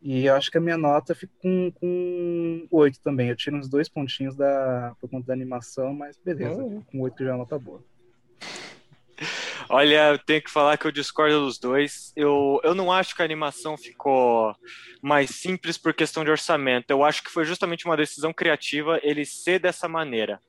E 0.00 0.26
eu 0.26 0.34
acho 0.34 0.52
que 0.52 0.58
a 0.58 0.60
minha 0.60 0.76
nota 0.76 1.12
fica 1.12 1.32
com, 1.42 1.72
com 1.72 2.68
8 2.70 3.00
também. 3.00 3.28
Eu 3.28 3.34
tiro 3.34 3.56
uns 3.56 3.68
dois 3.68 3.88
pontinhos 3.88 4.36
da, 4.36 4.94
por 5.00 5.10
conta 5.10 5.26
da 5.26 5.32
animação, 5.32 5.92
mas 5.92 6.16
beleza. 6.16 6.62
Oh. 6.62 6.80
Com 6.82 7.00
8 7.00 7.24
já 7.24 7.30
é 7.30 7.32
uma 7.32 7.38
nota 7.38 7.58
boa. 7.58 7.82
Olha, 9.68 10.10
eu 10.10 10.18
tenho 10.18 10.42
que 10.42 10.50
falar 10.50 10.76
que 10.76 10.86
eu 10.86 10.92
discordo 10.92 11.40
dos 11.40 11.58
dois. 11.58 12.12
Eu, 12.14 12.60
eu 12.62 12.74
não 12.74 12.92
acho 12.92 13.14
que 13.16 13.22
a 13.22 13.24
animação 13.24 13.76
ficou 13.76 14.54
mais 15.02 15.30
simples 15.30 15.76
por 15.76 15.92
questão 15.92 16.24
de 16.24 16.30
orçamento. 16.30 16.90
Eu 16.90 17.04
acho 17.04 17.22
que 17.22 17.30
foi 17.30 17.44
justamente 17.44 17.84
uma 17.84 17.96
decisão 17.96 18.32
criativa 18.32 19.00
ele 19.02 19.24
ser 19.24 19.58
dessa 19.58 19.88
maneira. 19.88 20.40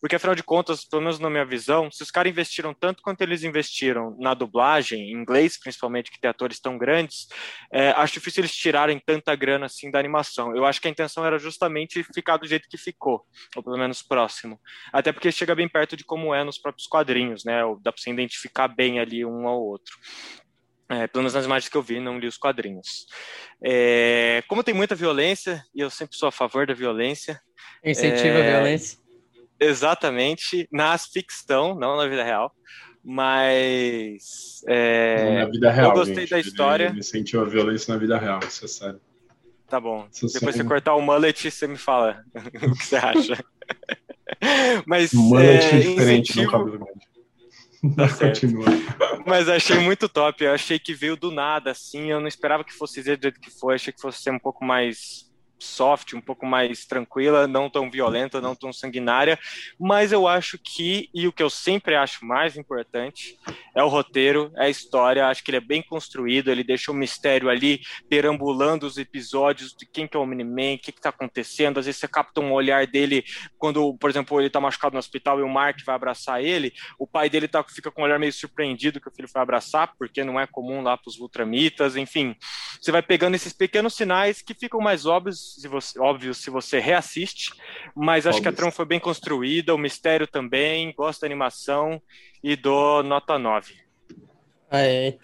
Porque, 0.00 0.16
afinal 0.16 0.34
de 0.34 0.42
contas, 0.42 0.84
pelo 0.84 1.02
menos 1.02 1.18
na 1.18 1.30
minha 1.30 1.44
visão, 1.44 1.90
se 1.90 2.02
os 2.02 2.10
caras 2.10 2.30
investiram 2.30 2.74
tanto 2.74 3.02
quanto 3.02 3.22
eles 3.22 3.42
investiram 3.44 4.16
na 4.18 4.34
dublagem, 4.34 5.10
em 5.10 5.12
inglês 5.12 5.58
principalmente, 5.58 6.10
que 6.10 6.20
tem 6.20 6.30
atores 6.30 6.60
tão 6.60 6.76
grandes, 6.76 7.26
é, 7.72 7.90
acho 7.90 8.14
difícil 8.14 8.42
eles 8.42 8.54
tirarem 8.54 9.00
tanta 9.04 9.34
grana 9.34 9.66
assim 9.66 9.90
da 9.90 9.98
animação. 9.98 10.54
Eu 10.54 10.64
acho 10.66 10.80
que 10.80 10.88
a 10.88 10.90
intenção 10.90 11.24
era 11.24 11.38
justamente 11.38 12.04
ficar 12.14 12.36
do 12.36 12.46
jeito 12.46 12.68
que 12.68 12.76
ficou, 12.76 13.24
ou 13.56 13.62
pelo 13.62 13.78
menos 13.78 14.02
próximo. 14.02 14.60
Até 14.92 15.12
porque 15.12 15.32
chega 15.32 15.54
bem 15.54 15.68
perto 15.68 15.96
de 15.96 16.04
como 16.04 16.34
é 16.34 16.44
nos 16.44 16.58
próprios 16.58 16.86
quadrinhos, 16.86 17.44
né? 17.44 17.62
Dá 17.82 17.90
pra 17.90 18.00
você 18.00 18.10
identificar 18.10 18.65
bem 18.68 18.98
ali 19.00 19.24
um 19.24 19.46
ao 19.46 19.62
outro. 19.62 19.96
É, 20.88 21.06
pelo 21.06 21.22
menos 21.22 21.34
nas 21.34 21.44
imagens 21.44 21.68
que 21.68 21.76
eu 21.76 21.82
vi, 21.82 21.98
não 21.98 22.18
li 22.18 22.26
os 22.26 22.36
quadrinhos. 22.36 23.06
É, 23.62 24.42
como 24.48 24.62
tem 24.62 24.74
muita 24.74 24.94
violência, 24.94 25.64
e 25.74 25.80
eu 25.80 25.90
sempre 25.90 26.16
sou 26.16 26.28
a 26.28 26.32
favor 26.32 26.66
da 26.66 26.74
violência. 26.74 27.40
Incentiva 27.84 28.38
é, 28.38 28.48
a 28.48 28.56
violência. 28.58 28.98
Exatamente, 29.58 30.68
na 30.70 30.96
ficção, 30.98 31.74
não 31.74 31.96
na 31.96 32.06
vida 32.06 32.22
real. 32.22 32.54
Mas. 33.02 34.62
É, 34.66 35.40
na 35.40 35.44
vida 35.46 35.70
real. 35.70 35.90
Eu 35.90 35.94
gostei 35.94 36.16
gente, 36.16 36.30
da 36.30 36.38
história. 36.40 36.88
Ele 36.88 37.00
incentiva 37.00 37.42
a 37.42 37.48
violência 37.48 37.92
na 37.92 37.98
vida 37.98 38.18
real, 38.18 38.40
isso 38.46 38.64
é 38.64 38.68
sério. 38.68 39.00
Tá 39.68 39.80
bom. 39.80 40.08
Isso 40.12 40.32
Depois 40.32 40.54
você 40.54 40.64
cortar 40.64 40.94
o 40.94 41.00
mullet, 41.00 41.50
você 41.50 41.66
me 41.66 41.76
fala 41.76 42.24
o 42.34 42.76
que 42.76 42.86
você 42.86 42.96
acha. 42.96 43.44
Mas. 44.86 45.12
Mullet 45.12 45.64
é, 45.64 45.78
diferente 45.78 46.30
incentivo... 46.32 46.44
no 46.44 46.50
cabelo 46.50 46.78
grande. 46.78 47.05
Tá 47.94 48.08
Continua. 48.08 48.64
Mas 49.26 49.48
achei 49.48 49.78
muito 49.78 50.08
top. 50.08 50.44
Eu 50.44 50.52
achei 50.52 50.78
que 50.78 50.94
veio 50.94 51.16
do 51.16 51.30
nada, 51.30 51.70
assim. 51.70 52.10
Eu 52.10 52.20
não 52.20 52.28
esperava 52.28 52.64
que 52.64 52.72
fosse 52.72 53.00
do 53.00 53.04
jeito 53.04 53.40
que 53.40 53.50
foi. 53.50 53.74
Achei 53.74 53.92
que 53.92 54.00
fosse 54.00 54.22
ser 54.22 54.30
um 54.30 54.38
pouco 54.38 54.64
mais 54.64 55.26
soft, 55.58 56.12
um 56.12 56.20
pouco 56.20 56.46
mais 56.46 56.84
tranquila, 56.84 57.46
não 57.46 57.70
tão 57.70 57.90
violenta, 57.90 58.40
não 58.40 58.54
tão 58.54 58.72
sanguinária, 58.72 59.38
mas 59.78 60.12
eu 60.12 60.28
acho 60.28 60.58
que, 60.58 61.08
e 61.14 61.26
o 61.26 61.32
que 61.32 61.42
eu 61.42 61.50
sempre 61.50 61.94
acho 61.94 62.24
mais 62.24 62.56
importante, 62.56 63.38
é 63.74 63.82
o 63.82 63.88
roteiro, 63.88 64.52
é 64.56 64.66
a 64.66 64.68
história, 64.68 65.26
acho 65.26 65.42
que 65.42 65.50
ele 65.50 65.58
é 65.58 65.60
bem 65.60 65.82
construído, 65.82 66.50
ele 66.50 66.64
deixa 66.64 66.90
o 66.90 66.94
mistério 66.94 67.48
ali, 67.48 67.80
perambulando 68.08 68.86
os 68.86 68.98
episódios 68.98 69.74
de 69.74 69.86
quem 69.86 70.06
que 70.06 70.16
é 70.16 70.20
o 70.20 70.26
Miniman, 70.26 70.74
o 70.74 70.78
que 70.78 70.92
que 70.92 71.00
tá 71.00 71.10
acontecendo, 71.10 71.78
às 71.78 71.86
vezes 71.86 72.00
você 72.00 72.08
capta 72.08 72.40
um 72.40 72.52
olhar 72.52 72.86
dele, 72.86 73.24
quando, 73.58 73.94
por 73.94 74.10
exemplo, 74.10 74.40
ele 74.40 74.50
tá 74.50 74.60
machucado 74.60 74.94
no 74.94 74.98
hospital 74.98 75.40
e 75.40 75.42
o 75.42 75.48
Mark 75.48 75.78
vai 75.84 75.94
abraçar 75.94 76.42
ele, 76.42 76.72
o 76.98 77.06
pai 77.06 77.30
dele 77.30 77.48
tá, 77.48 77.64
fica 77.64 77.90
com 77.90 78.02
um 78.02 78.04
olhar 78.04 78.18
meio 78.18 78.32
surpreendido 78.32 79.00
que 79.00 79.08
o 79.08 79.12
filho 79.12 79.28
foi 79.28 79.40
abraçar, 79.40 79.94
porque 79.98 80.24
não 80.24 80.38
é 80.38 80.46
comum 80.46 80.82
lá 80.82 80.96
pros 80.96 81.18
Ultramitas, 81.18 81.96
enfim, 81.96 82.36
você 82.80 82.92
vai 82.92 83.02
pegando 83.02 83.34
esses 83.34 83.52
pequenos 83.52 83.94
sinais 83.94 84.42
que 84.42 84.54
ficam 84.54 84.80
mais 84.80 85.06
óbvios 85.06 85.45
se 85.54 85.68
você, 85.68 85.98
óbvio 85.98 86.34
se 86.34 86.50
você 86.50 86.78
reassiste, 86.78 87.52
mas 87.94 88.26
acho 88.26 88.38
Óbvio. 88.38 88.42
que 88.42 88.48
a 88.48 88.56
trama 88.56 88.72
foi 88.72 88.84
bem 88.84 89.00
construída, 89.00 89.74
o 89.74 89.78
mistério 89.78 90.26
também, 90.26 90.92
gosto 90.96 91.20
da 91.20 91.26
animação 91.26 92.00
e 92.42 92.56
dou 92.56 93.02
nota 93.02 93.38
9. 93.38 93.74
Ah, 94.70 94.82
é. 94.82 95.16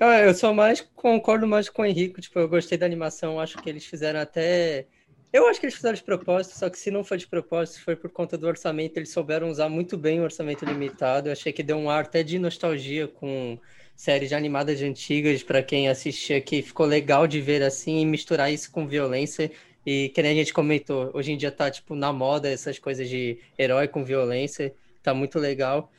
Eu 0.00 0.34
só 0.34 0.54
mais 0.54 0.80
concordo 0.94 1.46
mais 1.46 1.68
com 1.68 1.82
o 1.82 1.86
Henrique, 1.86 2.20
tipo, 2.20 2.38
eu 2.38 2.48
gostei 2.48 2.78
da 2.78 2.86
animação, 2.86 3.40
acho 3.40 3.58
que 3.58 3.68
eles 3.68 3.84
fizeram 3.84 4.20
até 4.20 4.86
eu 5.32 5.46
acho 5.46 5.60
que 5.60 5.66
eles 5.66 5.74
fizeram 5.74 5.94
de 5.94 6.02
propósito, 6.02 6.56
só 6.56 6.70
que 6.70 6.78
se 6.78 6.90
não 6.90 7.04
foi 7.04 7.18
de 7.18 7.26
propósito, 7.26 7.84
foi 7.84 7.94
por 7.94 8.10
conta 8.10 8.38
do 8.38 8.46
orçamento. 8.46 8.96
Eles 8.96 9.10
souberam 9.10 9.50
usar 9.50 9.68
muito 9.68 9.96
bem 9.96 10.20
o 10.20 10.24
orçamento 10.24 10.64
limitado. 10.64 11.28
Eu 11.28 11.32
achei 11.32 11.52
que 11.52 11.62
deu 11.62 11.76
um 11.76 11.90
ar 11.90 12.04
até 12.04 12.22
de 12.22 12.38
nostalgia 12.38 13.06
com 13.06 13.58
séries 13.98 14.32
animadas 14.32 14.80
antigas 14.80 15.42
para 15.42 15.60
quem 15.60 15.88
assistia, 15.88 16.40
que 16.40 16.62
ficou 16.62 16.86
legal 16.86 17.26
de 17.26 17.40
ver 17.40 17.64
assim 17.64 18.00
e 18.00 18.06
misturar 18.06 18.50
isso 18.52 18.70
com 18.70 18.86
violência. 18.86 19.50
E 19.84 20.10
que 20.10 20.22
nem 20.22 20.30
a 20.30 20.34
gente 20.34 20.52
comentou, 20.54 21.10
hoje 21.14 21.32
em 21.32 21.36
dia 21.36 21.50
tá 21.50 21.68
tipo 21.68 21.96
na 21.96 22.12
moda 22.12 22.48
essas 22.48 22.78
coisas 22.78 23.08
de 23.08 23.38
herói 23.58 23.88
com 23.88 24.04
violência, 24.04 24.72
tá 25.02 25.12
muito 25.12 25.38
legal. 25.38 25.90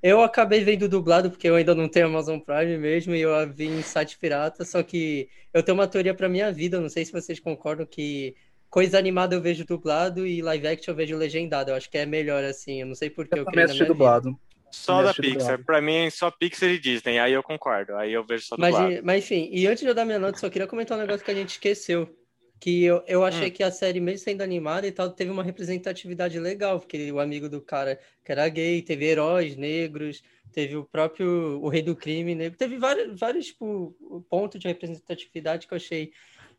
Eu 0.00 0.22
acabei 0.22 0.62
vendo 0.62 0.88
dublado 0.88 1.30
porque 1.30 1.48
eu 1.48 1.56
ainda 1.56 1.74
não 1.74 1.88
tenho 1.88 2.06
Amazon 2.06 2.38
Prime 2.38 2.78
mesmo 2.78 3.12
e 3.14 3.22
eu 3.22 3.30
vi 3.52 3.66
em 3.66 3.82
site 3.82 4.16
pirata, 4.18 4.64
só 4.64 4.80
que 4.82 5.28
eu 5.52 5.60
tenho 5.60 5.76
uma 5.76 5.88
teoria 5.88 6.14
para 6.14 6.28
minha 6.28 6.52
vida, 6.52 6.80
não 6.80 6.88
sei 6.88 7.04
se 7.04 7.10
vocês 7.10 7.40
concordam 7.40 7.84
que 7.84 8.36
coisa 8.70 8.98
animada 8.98 9.34
eu 9.34 9.40
vejo 9.40 9.64
dublado 9.64 10.24
e 10.24 10.40
live 10.42 10.68
action 10.68 10.92
eu 10.92 10.96
vejo 10.96 11.16
legendado. 11.16 11.72
Eu 11.72 11.74
acho 11.74 11.90
que 11.90 11.98
é 11.98 12.06
melhor 12.06 12.44
assim, 12.44 12.82
eu 12.82 12.86
não 12.86 12.94
sei 12.94 13.10
porque 13.10 13.34
eu, 13.34 13.38
eu 13.38 13.44
também 13.44 13.64
assisti 13.64 13.84
dublado. 13.84 14.38
Só 14.70 15.02
da 15.02 15.14
Pixar. 15.14 15.64
Pra 15.64 15.80
mim, 15.80 16.10
só 16.10 16.30
Pixar 16.30 16.68
e 16.70 16.78
Disney. 16.78 17.18
Aí 17.18 17.32
eu 17.32 17.42
concordo. 17.42 17.96
Aí 17.96 18.12
eu 18.12 18.24
vejo 18.24 18.44
só 18.46 18.56
do 18.56 18.60
mas, 18.60 19.02
mas 19.02 19.24
enfim, 19.24 19.48
e 19.52 19.66
antes 19.66 19.82
de 19.82 19.88
eu 19.88 19.94
dar 19.94 20.04
minha 20.04 20.18
nota, 20.18 20.38
só 20.38 20.48
queria 20.50 20.66
comentar 20.66 20.96
um 20.96 21.00
negócio 21.00 21.24
que 21.24 21.30
a 21.30 21.34
gente 21.34 21.50
esqueceu. 21.50 22.14
Que 22.60 22.82
eu, 22.82 23.04
eu 23.06 23.24
achei 23.24 23.48
hum. 23.48 23.50
que 23.52 23.62
a 23.62 23.70
série, 23.70 24.00
mesmo 24.00 24.24
sendo 24.24 24.42
animada 24.42 24.84
e 24.86 24.90
tal, 24.90 25.10
teve 25.10 25.30
uma 25.30 25.44
representatividade 25.44 26.38
legal. 26.40 26.80
Porque 26.80 27.10
o 27.12 27.20
amigo 27.20 27.48
do 27.48 27.60
cara 27.60 27.98
que 28.24 28.32
era 28.32 28.48
gay, 28.48 28.82
teve 28.82 29.06
heróis 29.06 29.56
negros, 29.56 30.22
teve 30.52 30.76
o 30.76 30.84
próprio 30.84 31.60
o 31.62 31.68
Rei 31.68 31.82
do 31.82 31.94
Crime 31.94 32.34
negro. 32.34 32.58
Teve 32.58 32.76
vários, 32.76 33.18
vários 33.18 33.46
tipo, 33.46 33.96
pontos 34.28 34.60
de 34.60 34.66
representatividade 34.66 35.66
que 35.66 35.72
eu 35.72 35.76
achei 35.76 36.12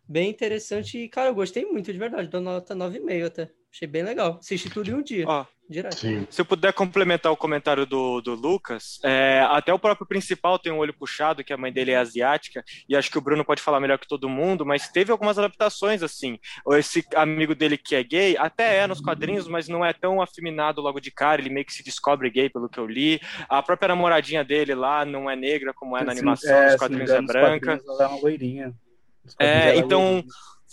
bem 0.08 0.30
interessante. 0.30 0.98
E, 0.98 1.10
cara, 1.10 1.30
eu 1.30 1.36
gostei 1.36 1.66
muito, 1.66 1.92
de 1.92 2.00
verdade. 2.00 2.30
Dou 2.30 2.42
nota 2.42 2.74
9,5 2.74 3.26
até. 3.26 3.59
Achei 3.72 3.88
bem 3.88 4.04
legal. 4.04 4.38
Assisti 4.40 4.70
tudo 4.70 4.90
em 4.90 4.94
um 4.96 5.02
dia. 5.02 5.26
Ó, 5.28 5.46
direto. 5.70 5.96
Sim. 5.96 6.26
Se 6.30 6.42
eu 6.42 6.46
puder 6.46 6.74
complementar 6.74 7.32
o 7.32 7.38
comentário 7.38 7.86
do, 7.86 8.20
do 8.20 8.34
Lucas, 8.34 9.00
é, 9.04 9.46
até 9.48 9.72
o 9.72 9.78
próprio 9.78 10.08
principal 10.08 10.58
tem 10.58 10.72
um 10.72 10.80
olho 10.80 10.94
puxado, 10.94 11.44
que 11.44 11.54
a 11.54 11.58
mãe 11.58 11.72
dele 11.72 11.92
é 11.92 11.98
asiática, 11.98 12.64
e 12.88 12.96
acho 12.96 13.12
que 13.12 13.18
o 13.18 13.22
Bruno 13.22 13.46
pode 13.46 13.62
falar 13.62 13.80
melhor 13.80 14.00
que 14.00 14.08
todo 14.08 14.28
mundo, 14.28 14.66
mas 14.66 14.90
teve 14.90 15.12
algumas 15.12 15.38
adaptações 15.38 16.02
assim. 16.02 16.40
Esse 16.72 17.06
amigo 17.16 17.54
dele 17.54 17.78
que 17.78 17.96
é 17.96 18.04
gay, 18.04 18.36
até 18.38 18.78
é 18.78 18.88
nos 18.88 19.00
quadrinhos, 19.00 19.48
mas 19.48 19.68
não 19.68 19.86
é 19.86 19.94
tão 19.94 20.20
afeminado 20.20 20.82
logo 20.82 21.00
de 21.00 21.12
cara, 21.12 21.40
ele 21.40 21.52
meio 21.52 21.66
que 21.66 21.74
se 21.74 21.84
descobre 21.84 22.30
gay, 22.32 22.50
pelo 22.50 22.68
que 22.68 22.80
eu 22.80 22.88
li. 22.88 23.22
A 23.48 23.62
própria 23.62 23.90
namoradinha 23.90 24.44
dele 24.44 24.74
lá 24.74 25.06
não 25.06 25.30
é 25.30 25.36
negra 25.36 25.74
como 25.76 25.96
é 25.96 26.04
na 26.04 26.12
animação, 26.12 26.52
é, 26.52 26.72
nos 26.72 26.76
quadrinhos 26.76 27.12
é 27.12 27.22
branca. 27.22 27.80
Ela 27.88 28.04
é 28.04 28.08
uma 28.08 28.20
loirinha. 28.20 28.74
É, 29.38 29.76
então 29.76 30.24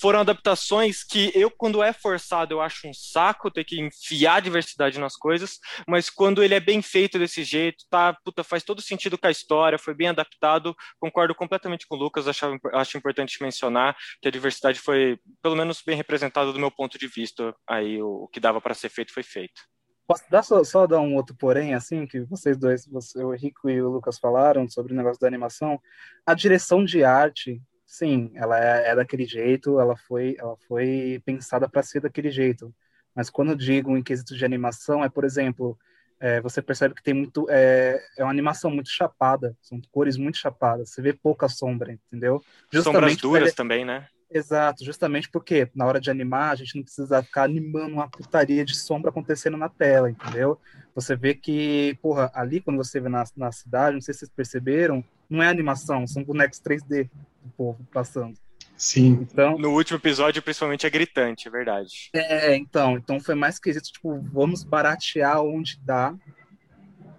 foram 0.00 0.20
adaptações 0.20 1.02
que 1.02 1.32
eu, 1.34 1.50
quando 1.50 1.82
é 1.82 1.92
forçado, 1.92 2.54
eu 2.54 2.60
acho 2.60 2.88
um 2.88 2.92
saco 2.94 3.50
ter 3.50 3.64
que 3.64 3.80
enfiar 3.80 4.42
diversidade 4.42 4.98
nas 4.98 5.16
coisas, 5.16 5.58
mas 5.88 6.10
quando 6.10 6.42
ele 6.42 6.54
é 6.54 6.60
bem 6.60 6.82
feito 6.82 7.18
desse 7.18 7.42
jeito, 7.44 7.84
tá, 7.90 8.16
puta, 8.24 8.44
faz 8.44 8.62
todo 8.62 8.82
sentido 8.82 9.16
com 9.18 9.26
a 9.26 9.30
história, 9.30 9.78
foi 9.78 9.94
bem 9.94 10.08
adaptado, 10.08 10.74
concordo 11.00 11.34
completamente 11.34 11.86
com 11.86 11.96
o 11.96 11.98
Lucas, 11.98 12.28
acho, 12.28 12.58
acho 12.72 12.98
importante 12.98 13.42
mencionar 13.42 13.96
que 14.20 14.28
a 14.28 14.30
diversidade 14.30 14.78
foi, 14.78 15.18
pelo 15.42 15.56
menos, 15.56 15.82
bem 15.84 15.96
representada 15.96 16.52
do 16.52 16.58
meu 16.58 16.70
ponto 16.70 16.98
de 16.98 17.08
vista, 17.08 17.54
aí 17.68 18.00
o, 18.02 18.24
o 18.24 18.28
que 18.28 18.40
dava 18.40 18.60
para 18.60 18.74
ser 18.74 18.88
feito 18.88 19.12
foi 19.12 19.22
feito. 19.22 19.62
Posso 20.06 20.22
dar 20.30 20.42
só, 20.44 20.62
só, 20.62 20.86
dar 20.86 21.00
um 21.00 21.16
outro 21.16 21.34
porém, 21.36 21.74
assim, 21.74 22.06
que 22.06 22.20
vocês 22.20 22.56
dois, 22.56 22.86
você, 22.86 23.24
o 23.24 23.34
Rico 23.34 23.68
e 23.68 23.82
o 23.82 23.90
Lucas 23.90 24.18
falaram 24.18 24.68
sobre 24.68 24.92
o 24.92 24.96
negócio 24.96 25.20
da 25.20 25.26
animação? 25.26 25.80
A 26.24 26.32
direção 26.32 26.84
de 26.84 27.02
arte 27.02 27.60
sim, 27.86 28.30
ela 28.34 28.58
é, 28.58 28.90
é 28.90 28.94
daquele 28.96 29.24
jeito, 29.24 29.80
ela 29.80 29.96
foi, 29.96 30.36
ela 30.38 30.56
foi 30.68 31.22
pensada 31.24 31.68
para 31.68 31.82
ser 31.82 32.00
daquele 32.00 32.30
jeito. 32.30 32.74
Mas 33.14 33.30
quando 33.30 33.52
eu 33.52 33.56
digo 33.56 33.96
em 33.96 34.02
quesito 34.02 34.36
de 34.36 34.44
animação, 34.44 35.02
é, 35.02 35.08
por 35.08 35.24
exemplo, 35.24 35.78
é, 36.20 36.40
você 36.40 36.60
percebe 36.60 36.94
que 36.94 37.02
tem 37.02 37.14
muito. 37.14 37.46
É, 37.48 38.02
é 38.18 38.24
uma 38.24 38.30
animação 38.30 38.70
muito 38.70 38.90
chapada, 38.90 39.56
são 39.62 39.80
cores 39.90 40.16
muito 40.16 40.36
chapadas, 40.36 40.90
você 40.90 41.00
vê 41.00 41.12
pouca 41.12 41.48
sombra, 41.48 41.92
entendeu? 41.92 42.42
Justamente 42.70 43.00
Sombras 43.00 43.16
duras 43.16 43.54
também, 43.54 43.84
né? 43.84 44.08
Exato, 44.28 44.84
justamente 44.84 45.30
porque 45.30 45.70
na 45.74 45.86
hora 45.86 46.00
de 46.00 46.10
animar, 46.10 46.50
a 46.50 46.54
gente 46.56 46.74
não 46.74 46.82
precisa 46.82 47.22
ficar 47.22 47.44
animando 47.44 47.94
uma 47.94 48.10
putaria 48.10 48.64
de 48.64 48.76
sombra 48.76 49.10
acontecendo 49.10 49.56
na 49.56 49.68
tela, 49.68 50.10
entendeu? 50.10 50.58
Você 50.96 51.14
vê 51.14 51.32
que, 51.32 51.96
porra, 52.02 52.30
ali 52.34 52.60
quando 52.60 52.76
você 52.76 52.98
vê 52.98 53.08
na, 53.08 53.22
na 53.36 53.52
cidade, 53.52 53.94
não 53.94 54.00
sei 54.00 54.12
se 54.12 54.20
vocês 54.20 54.30
perceberam, 54.34 55.04
não 55.30 55.42
é 55.42 55.48
animação, 55.48 56.06
são 56.06 56.24
bonecos 56.24 56.60
3D 56.60 57.08
do 57.46 57.52
povo 57.56 57.86
passando. 57.92 58.34
Sim. 58.76 59.26
Então, 59.32 59.56
no 59.56 59.70
último 59.70 59.98
episódio, 59.98 60.42
principalmente, 60.42 60.86
é 60.86 60.90
gritante, 60.90 61.48
é 61.48 61.50
verdade. 61.50 62.10
É, 62.12 62.54
então, 62.56 62.98
então 62.98 63.18
foi 63.18 63.34
mais 63.34 63.58
quesito, 63.58 63.90
tipo, 63.90 64.20
vamos 64.32 64.62
baratear 64.62 65.40
onde 65.42 65.78
dá, 65.82 66.14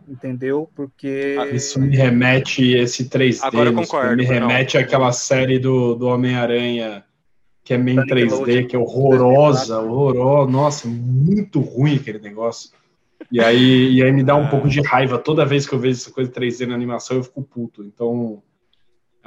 entendeu? 0.08 0.70
Porque. 0.76 1.36
Ah, 1.40 1.48
isso 1.48 1.80
me 1.80 1.96
remete, 1.96 2.76
esse 2.76 3.10
3D, 3.10 3.40
Agora 3.42 3.70
eu 3.70 3.74
concordo, 3.74 4.16
me 4.16 4.24
remete 4.24 4.78
não. 4.78 4.84
àquela 4.84 5.12
série 5.12 5.58
do, 5.58 5.96
do 5.96 6.08
Homem-Aranha, 6.08 7.04
que 7.64 7.74
é 7.74 7.78
meio 7.78 8.04
3D, 8.06 8.68
que 8.68 8.76
é 8.76 8.80
horrorosa, 8.80 9.80
horrorosa, 9.80 10.52
nossa, 10.52 10.88
muito 10.88 11.60
ruim 11.60 11.96
aquele 11.96 12.20
negócio. 12.20 12.70
E 13.32 13.42
aí, 13.42 13.94
e 13.94 14.04
aí 14.04 14.12
me 14.12 14.24
dá 14.24 14.36
um 14.36 14.48
pouco 14.48 14.70
de 14.70 14.80
raiva 14.82 15.18
toda 15.18 15.46
vez 15.46 15.68
que 15.68 15.74
eu 15.74 15.80
vejo 15.80 16.00
essa 16.00 16.12
coisa 16.12 16.32
3D 16.32 16.68
na 16.68 16.76
animação, 16.76 17.18
eu 17.18 17.24
fico 17.24 17.42
puto. 17.42 17.84
Então, 17.84 18.42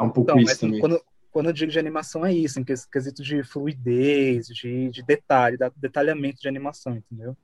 é 0.01 0.03
um 0.03 0.11
pouco 0.11 0.31
então, 0.31 0.43
isso 0.43 0.61
também. 0.61 0.81
Quando, 0.81 1.01
quando 1.31 1.47
eu 1.47 1.53
digo 1.53 1.71
de 1.71 1.79
animação 1.79 2.25
é 2.25 2.33
isso, 2.33 2.59
em 2.59 2.65
quesito 2.65 3.23
de 3.23 3.43
fluidez, 3.43 4.47
de, 4.49 4.91
de 4.91 5.03
detalhe, 5.03 5.57
detalhamento 5.77 6.41
de 6.41 6.49
animação, 6.49 6.97
entendeu? 6.97 7.37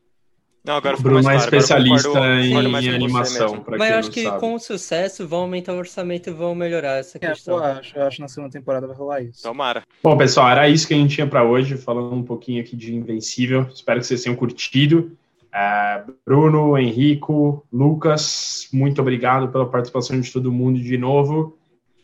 Não, 0.66 0.74
agora 0.74 0.96
Bruno 0.96 1.30
é 1.30 1.36
especialista 1.36 2.08
concordo, 2.08 2.40
em, 2.40 2.52
concordo 2.52 2.78
em 2.80 2.88
animação. 2.88 3.64
Mas 3.78 3.90
eu 3.90 3.98
acho 3.98 4.10
que 4.10 4.24
sabe. 4.24 4.40
com 4.40 4.54
o 4.54 4.58
sucesso 4.58 5.28
vão 5.28 5.42
aumentar 5.42 5.72
o 5.72 5.76
orçamento 5.78 6.28
e 6.28 6.32
vão 6.32 6.56
melhorar 6.56 6.98
essa 6.98 7.18
é, 7.18 7.20
questão. 7.20 7.58
Eu 7.58 7.64
acho, 7.64 7.96
eu 7.96 8.02
acho 8.02 8.16
que 8.16 8.22
na 8.22 8.28
segunda 8.28 8.50
temporada 8.50 8.84
vai 8.84 8.96
rolar 8.96 9.22
isso. 9.22 9.44
Tomara. 9.44 9.84
Bom, 10.02 10.16
pessoal, 10.16 10.48
era 10.48 10.68
isso 10.68 10.88
que 10.88 10.94
a 10.94 10.96
gente 10.96 11.14
tinha 11.14 11.26
para 11.26 11.44
hoje, 11.44 11.76
falando 11.76 12.12
um 12.12 12.24
pouquinho 12.24 12.60
aqui 12.60 12.74
de 12.74 12.92
Invencível. 12.92 13.68
Espero 13.72 14.00
que 14.00 14.06
vocês 14.06 14.24
tenham 14.24 14.34
curtido. 14.34 15.16
É, 15.54 16.02
Bruno, 16.26 16.76
Henrico, 16.76 17.64
Lucas, 17.72 18.68
muito 18.72 19.00
obrigado 19.00 19.48
pela 19.48 19.70
participação 19.70 20.20
de 20.20 20.32
todo 20.32 20.50
mundo 20.50 20.80
de 20.80 20.98
novo. 20.98 21.56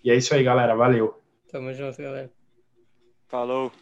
E 0.05 0.11
é 0.11 0.17
isso 0.17 0.35
aí, 0.35 0.43
galera. 0.43 0.75
Valeu. 0.75 1.19
Tamo 1.51 1.73
junto, 1.73 2.01
galera. 2.01 2.31
Falou. 3.29 3.73